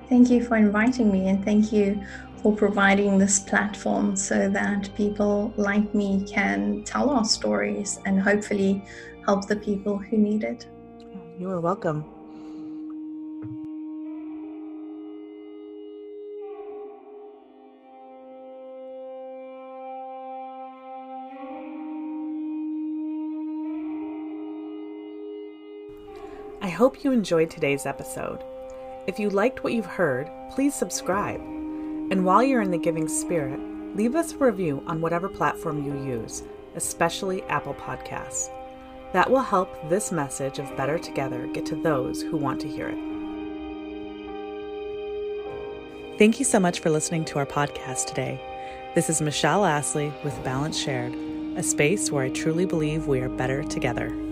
Thank 0.08 0.30
you 0.30 0.44
for 0.44 0.56
inviting 0.58 1.12
me, 1.12 1.28
and 1.28 1.44
thank 1.44 1.72
you 1.72 2.02
for 2.42 2.56
providing 2.56 3.18
this 3.18 3.40
platform 3.40 4.16
so 4.16 4.50
that 4.50 4.90
people 4.96 5.54
like 5.58 5.94
me 5.94 6.26
can 6.26 6.84
tell 6.84 7.10
our 7.10 7.26
stories 7.26 8.00
and 8.06 8.22
hopefully 8.22 8.84
help 9.26 9.48
the 9.48 9.56
people 9.56 9.98
who 9.98 10.18
need 10.18 10.44
it. 10.44 10.68
You 11.38 11.50
are 11.50 11.60
welcome. 11.60 12.06
I 26.62 26.70
hope 26.70 27.04
you 27.04 27.12
enjoyed 27.12 27.50
today's 27.50 27.86
episode. 27.86 28.44
If 29.08 29.20
you 29.20 29.30
liked 29.30 29.64
what 29.64 29.74
you've 29.74 29.86
heard, 29.86 30.30
please 30.52 30.76
subscribe. 30.76 31.59
And 32.12 32.26
while 32.26 32.42
you're 32.42 32.62
in 32.62 32.72
the 32.72 32.78
giving 32.78 33.08
spirit, 33.08 33.60
leave 33.96 34.16
us 34.16 34.34
a 34.34 34.38
review 34.38 34.84
on 34.88 35.00
whatever 35.00 35.30
platform 35.30 35.84
you 35.84 35.94
use, 36.04 36.42
especially 36.76 37.44
Apple 37.44 37.76
Podcasts. 37.76 38.50
That 39.14 39.30
will 39.30 39.42
help 39.42 39.70
this 39.90 40.12
message 40.12 40.58
of 40.58 40.76
Better 40.76 40.98
Together 40.98 41.48
get 41.54 41.68
to 41.68 41.76
those 41.76 42.22
who 42.22 42.38
want 42.38 42.62
to 42.62 42.68
hear 42.68 42.90
it. 42.90 42.98
Thank 46.18 46.40
you 46.40 46.46
so 46.46 46.60
much 46.60 46.80
for 46.80 46.90
listening 46.90 47.26
to 47.26 47.38
our 47.38 47.46
podcast 47.46 48.08
today. 48.08 48.42
This 48.96 49.10
is 49.10 49.22
Michelle 49.22 49.64
Astley 49.64 50.12
with 50.24 50.44
Balance 50.44 50.78
Shared, 50.78 51.14
a 51.58 51.64
space 51.64 52.12
where 52.12 52.24
I 52.24 52.30
truly 52.30 52.66
believe 52.66 53.08
we 53.08 53.22
are 53.22 53.30
better 53.30 53.64
together. 53.64 54.29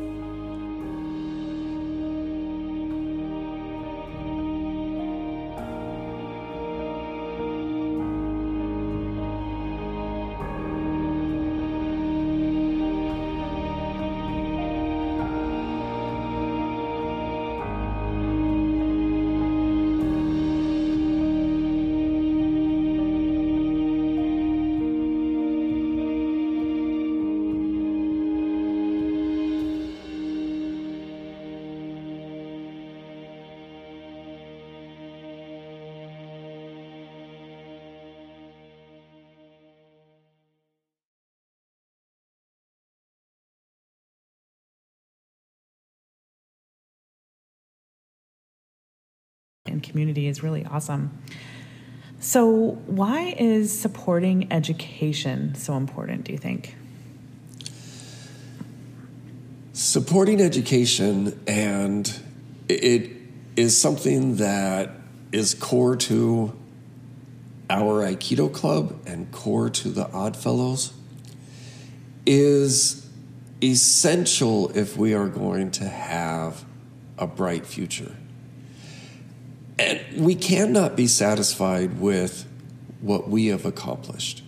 And 49.78 49.84
community 49.84 50.28
is 50.28 50.42
really 50.42 50.66
awesome. 50.66 51.16
So, 52.20 52.82
why 52.88 53.36
is 53.38 53.78
supporting 53.78 54.52
education 54.52 55.54
so 55.54 55.78
important, 55.78 56.24
do 56.24 56.32
you 56.32 56.40
think? 56.40 56.76
Supporting 59.74 60.42
education, 60.42 61.40
and 61.46 62.12
it 62.68 63.12
is 63.56 63.80
something 63.80 64.38
that 64.38 64.90
is 65.32 65.54
core 65.54 65.96
to 65.96 66.58
our 67.70 68.04
Aikido 68.04 68.52
club 68.52 69.00
and 69.06 69.32
core 69.32 69.70
to 69.70 69.90
the 69.90 70.12
Odd 70.12 70.36
Fellows, 70.36 70.94
is 72.26 73.08
essential 73.62 74.76
if 74.76 74.98
we 74.98 75.14
are 75.14 75.28
going 75.28 75.70
to 75.72 75.88
have 75.88 76.66
a 77.20 77.28
bright 77.28 77.68
future. 77.68 78.16
And 79.80 80.02
we 80.16 80.36
cannot 80.36 80.96
be 80.96 81.08
satisfied 81.08 82.00
with 82.00 82.48
what 83.02 83.30
we 83.30 83.48
have 83.48 83.66
accomplished. 83.66 84.44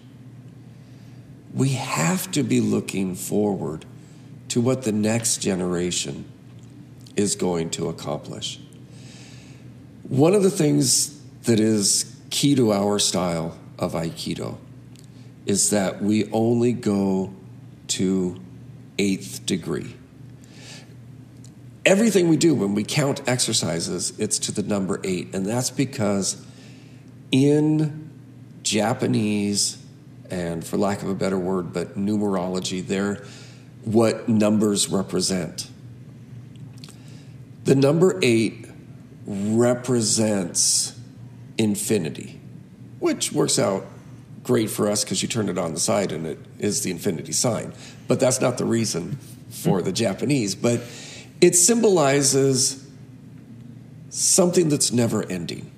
We 1.54 1.70
have 1.70 2.32
to 2.32 2.44
be 2.44 2.62
looking 2.62 3.16
forward 3.16 3.86
to 4.50 4.62
what 4.62 4.84
the 4.84 4.92
next 4.92 5.38
generation 5.38 6.26
is 7.16 7.36
going 7.36 7.70
to 7.72 7.90
accomplish. 7.90 8.60
One 10.04 10.34
of 10.34 10.42
the 10.42 10.50
things 10.50 11.22
that 11.44 11.60
is 11.60 12.16
key 12.32 12.56
to 12.56 12.72
our 12.74 12.98
style 12.98 13.58
of 13.78 13.94
Aikido 13.94 14.58
is 15.46 15.70
that 15.70 16.02
we 16.02 16.30
only 16.32 16.74
go 16.74 17.34
to 17.90 18.40
eighth 18.98 19.46
degree 19.46 19.96
everything 21.90 22.30
we 22.30 22.38
do 22.38 22.54
when 22.54 22.76
we 22.76 22.84
count 22.84 23.28
exercises, 23.28 24.14
it's 24.20 24.38
to 24.38 24.52
the 24.52 24.62
number 24.62 25.02
eight. 25.04 25.34
And 25.34 25.44
that's 25.44 25.72
because 25.72 26.46
in 27.32 28.12
Japanese, 28.62 29.84
and 30.30 30.64
for 30.64 30.78
lack 30.78 31.02
of 31.02 31.10
a 31.10 31.16
better 31.16 31.40
word, 31.40 31.74
but 31.74 31.98
numerology, 31.98 32.86
they're 32.86 33.26
what 33.86 34.30
numbers 34.30 34.88
represent. 34.88 35.68
The 37.64 37.74
number 37.74 38.20
eight 38.22 38.68
represents 39.26 40.96
infinity, 41.58 42.40
which 43.00 43.32
works 43.32 43.58
out 43.58 43.88
great 44.44 44.70
for 44.70 44.92
us 44.92 45.04
because 45.04 45.24
you 45.24 45.28
turn 45.28 45.50
it 45.50 45.58
on 45.58 45.74
the 45.74 45.80
side 45.80 46.12
and 46.12 46.28
it 46.28 46.38
is 46.60 46.84
the 46.84 46.92
infinity 46.92 47.32
sign. 47.32 47.74
But 48.08 48.20
that's 48.20 48.40
not 48.40 48.60
the 48.60 48.66
reason 48.66 49.18
for 49.50 49.82
the 49.82 49.92
Japanese. 49.92 50.54
But 50.54 50.82
it 51.42 51.56
symbolizes 51.56 52.86
something 54.10 54.70
that's 54.70 54.92
never 54.92 55.24
ending. 55.24 55.72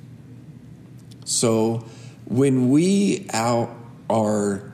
So 1.26 1.86
when 2.26 2.70
we 2.70 3.28
out 3.34 3.70
are 4.10 4.72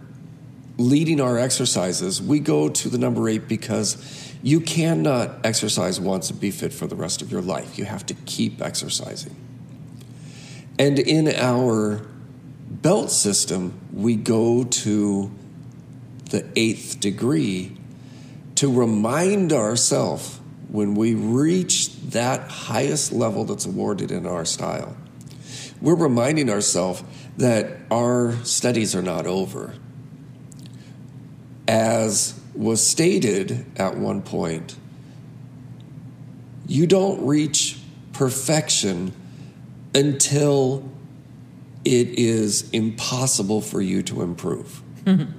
leading 0.77 1.19
our 1.19 1.37
exercises, 1.37 2.21
we 2.21 2.39
go 2.39 2.69
to 2.69 2.89
the 2.89 2.97
number 2.97 3.27
eight 3.27 3.47
because 3.47 4.33
you 4.43 4.61
cannot 4.61 5.45
exercise 5.45 5.99
once 5.99 6.29
and 6.29 6.39
be 6.39 6.51
fit 6.51 6.71
for 6.71 6.87
the 6.87 6.95
rest 6.95 7.21
of 7.21 7.31
your 7.31 7.41
life. 7.41 7.77
You 7.77 7.85
have 7.85 8.05
to 8.07 8.13
keep 8.13 8.61
exercising. 8.61 9.35
And 10.79 10.99
in 10.99 11.27
our 11.29 12.05
belt 12.69 13.11
system, 13.11 13.79
we 13.91 14.15
go 14.15 14.63
to 14.63 15.31
the 16.29 16.45
eighth 16.55 16.99
degree 16.99 17.75
to 18.55 18.71
remind 18.71 19.53
ourselves 19.53 20.36
when 20.69 20.95
we 20.95 21.13
reach 21.13 21.95
that 22.09 22.49
highest 22.49 23.11
level 23.11 23.45
that's 23.45 23.65
awarded 23.65 24.11
in 24.11 24.25
our 24.25 24.45
style, 24.45 24.95
we're 25.81 25.95
reminding 25.95 26.49
ourselves 26.49 27.03
that 27.37 27.77
our 27.91 28.33
studies 28.43 28.95
are 28.95 29.01
not 29.01 29.25
over. 29.25 29.73
As 31.67 32.39
was 32.55 32.85
stated 32.85 33.65
at 33.77 33.97
one 33.97 34.21
point, 34.21 34.75
you 36.67 36.87
don't 36.87 37.25
reach 37.25 37.79
perfection 38.13 39.13
until 39.93 40.89
it 41.85 42.09
is 42.19 42.69
impossible 42.71 43.61
for 43.61 43.81
you 43.81 44.01
to 44.03 44.21
improve. 44.21 44.81
and 45.05 45.31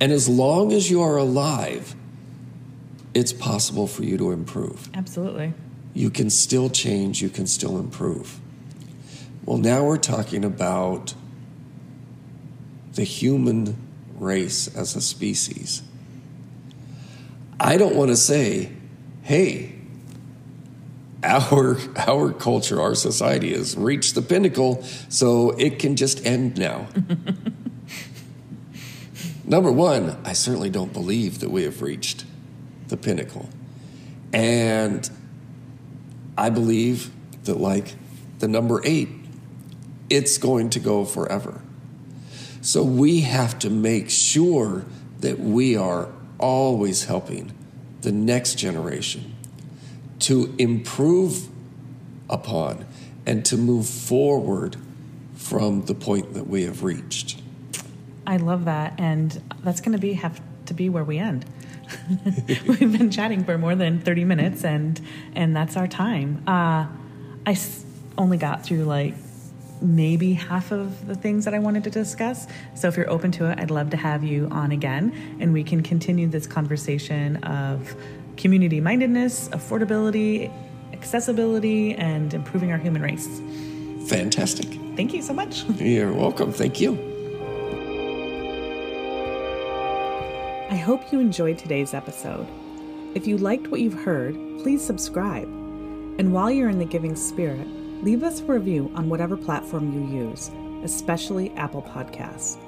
as 0.00 0.28
long 0.28 0.72
as 0.72 0.90
you 0.90 1.02
are 1.02 1.16
alive, 1.16 1.94
it's 3.14 3.32
possible 3.32 3.86
for 3.86 4.04
you 4.04 4.16
to 4.18 4.30
improve. 4.32 4.88
Absolutely. 4.94 5.54
You 5.94 6.10
can 6.10 6.30
still 6.30 6.70
change, 6.70 7.22
you 7.22 7.28
can 7.28 7.46
still 7.46 7.78
improve. 7.78 8.38
Well, 9.44 9.58
now 9.58 9.84
we're 9.84 9.96
talking 9.96 10.44
about 10.44 11.14
the 12.92 13.04
human 13.04 13.76
race 14.16 14.74
as 14.76 14.94
a 14.94 15.00
species. 15.00 15.82
I 17.60 17.76
don't 17.76 17.94
want 17.94 18.10
to 18.10 18.16
say, 18.16 18.72
hey, 19.22 19.74
our 21.22 21.78
our 21.96 22.32
culture, 22.32 22.80
our 22.80 22.94
society 22.94 23.52
has 23.52 23.76
reached 23.76 24.14
the 24.14 24.22
pinnacle, 24.22 24.82
so 25.08 25.50
it 25.52 25.78
can 25.78 25.96
just 25.96 26.24
end 26.24 26.58
now. 26.58 26.88
Number 29.44 29.72
one, 29.72 30.16
I 30.24 30.34
certainly 30.34 30.70
don't 30.70 30.92
believe 30.92 31.40
that 31.40 31.50
we 31.50 31.62
have 31.62 31.80
reached 31.80 32.24
the 32.88 32.96
pinnacle. 32.96 33.48
And 34.32 35.08
I 36.36 36.50
believe 36.50 37.10
that, 37.44 37.58
like 37.58 37.94
the 38.38 38.48
number 38.48 38.80
eight, 38.84 39.08
it's 40.10 40.38
going 40.38 40.70
to 40.70 40.80
go 40.80 41.04
forever. 41.04 41.60
So 42.60 42.82
we 42.82 43.20
have 43.20 43.58
to 43.60 43.70
make 43.70 44.10
sure 44.10 44.84
that 45.20 45.38
we 45.38 45.76
are 45.76 46.08
always 46.38 47.04
helping 47.04 47.52
the 48.02 48.12
next 48.12 48.56
generation 48.56 49.34
to 50.20 50.54
improve 50.58 51.48
upon 52.28 52.84
and 53.26 53.44
to 53.46 53.56
move 53.56 53.86
forward 53.86 54.76
from 55.34 55.82
the 55.86 55.94
point 55.94 56.34
that 56.34 56.46
we 56.46 56.64
have 56.64 56.82
reached. 56.82 57.40
I 58.26 58.36
love 58.36 58.66
that. 58.66 58.94
And 58.98 59.40
that's 59.62 59.80
going 59.80 59.92
to 59.92 59.98
be 59.98 60.14
have 60.14 60.40
to 60.66 60.74
be 60.74 60.88
where 60.88 61.04
we 61.04 61.18
end. 61.18 61.44
We've 62.66 62.92
been 62.98 63.10
chatting 63.10 63.44
for 63.44 63.56
more 63.58 63.74
than 63.74 64.00
30 64.00 64.24
minutes 64.24 64.64
and 64.64 65.00
and 65.34 65.54
that's 65.56 65.76
our 65.76 65.86
time. 65.88 66.42
Uh, 66.46 66.86
I 67.46 67.52
s- 67.52 67.84
only 68.16 68.36
got 68.38 68.64
through 68.64 68.84
like 68.84 69.14
maybe 69.80 70.32
half 70.32 70.72
of 70.72 71.06
the 71.06 71.14
things 71.14 71.44
that 71.44 71.54
I 71.54 71.60
wanted 71.60 71.84
to 71.84 71.90
discuss. 71.90 72.46
So 72.74 72.88
if 72.88 72.96
you're 72.96 73.08
open 73.08 73.30
to 73.32 73.50
it, 73.50 73.58
I'd 73.60 73.70
love 73.70 73.90
to 73.90 73.96
have 73.96 74.24
you 74.24 74.48
on 74.50 74.72
again 74.72 75.36
and 75.40 75.52
we 75.52 75.62
can 75.62 75.82
continue 75.82 76.26
this 76.28 76.46
conversation 76.46 77.36
of 77.44 77.94
community 78.36 78.80
mindedness, 78.80 79.48
affordability, 79.50 80.50
accessibility, 80.92 81.94
and 81.94 82.34
improving 82.34 82.72
our 82.72 82.78
human 82.78 83.02
race. 83.02 83.28
Fantastic. 84.08 84.66
Thank 84.96 85.12
you 85.14 85.22
so 85.22 85.32
much. 85.32 85.64
You're 85.80 86.12
welcome. 86.12 86.52
Thank 86.52 86.80
you. 86.80 87.17
I 90.70 90.76
hope 90.76 91.10
you 91.10 91.18
enjoyed 91.18 91.56
today's 91.56 91.94
episode. 91.94 92.46
If 93.14 93.26
you 93.26 93.38
liked 93.38 93.68
what 93.68 93.80
you've 93.80 94.04
heard, 94.04 94.34
please 94.60 94.84
subscribe. 94.84 95.48
And 96.18 96.30
while 96.30 96.50
you're 96.50 96.68
in 96.68 96.78
the 96.78 96.84
giving 96.84 97.16
spirit, 97.16 97.66
leave 98.04 98.22
us 98.22 98.40
a 98.40 98.44
review 98.44 98.92
on 98.94 99.08
whatever 99.08 99.34
platform 99.34 99.94
you 99.94 100.26
use, 100.28 100.50
especially 100.84 101.52
Apple 101.52 101.80
Podcasts. 101.80 102.58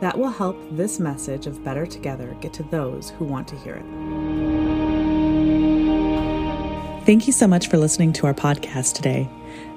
That 0.00 0.18
will 0.18 0.28
help 0.28 0.58
this 0.72 1.00
message 1.00 1.46
of 1.46 1.64
Better 1.64 1.86
Together 1.86 2.36
get 2.42 2.52
to 2.52 2.64
those 2.64 3.08
who 3.10 3.24
want 3.24 3.48
to 3.48 3.56
hear 3.56 3.76
it. 3.76 3.86
Thank 7.06 7.26
you 7.26 7.32
so 7.32 7.46
much 7.46 7.68
for 7.68 7.78
listening 7.78 8.12
to 8.12 8.26
our 8.26 8.34
podcast 8.34 8.92
today. 8.92 9.26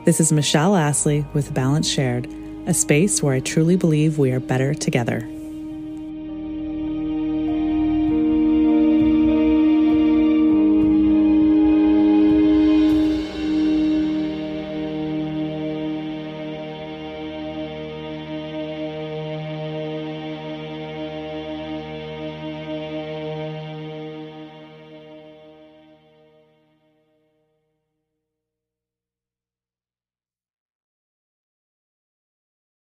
This 0.04 0.20
is 0.20 0.34
Michelle 0.34 0.76
Astley 0.76 1.26
with 1.32 1.54
Balance 1.54 1.90
Shared, 1.90 2.28
a 2.68 2.74
space 2.74 3.24
where 3.24 3.34
I 3.34 3.40
truly 3.40 3.78
believe 3.78 4.18
we 4.18 4.34
are 4.34 4.42
better 4.42 4.74
together. 4.74 5.26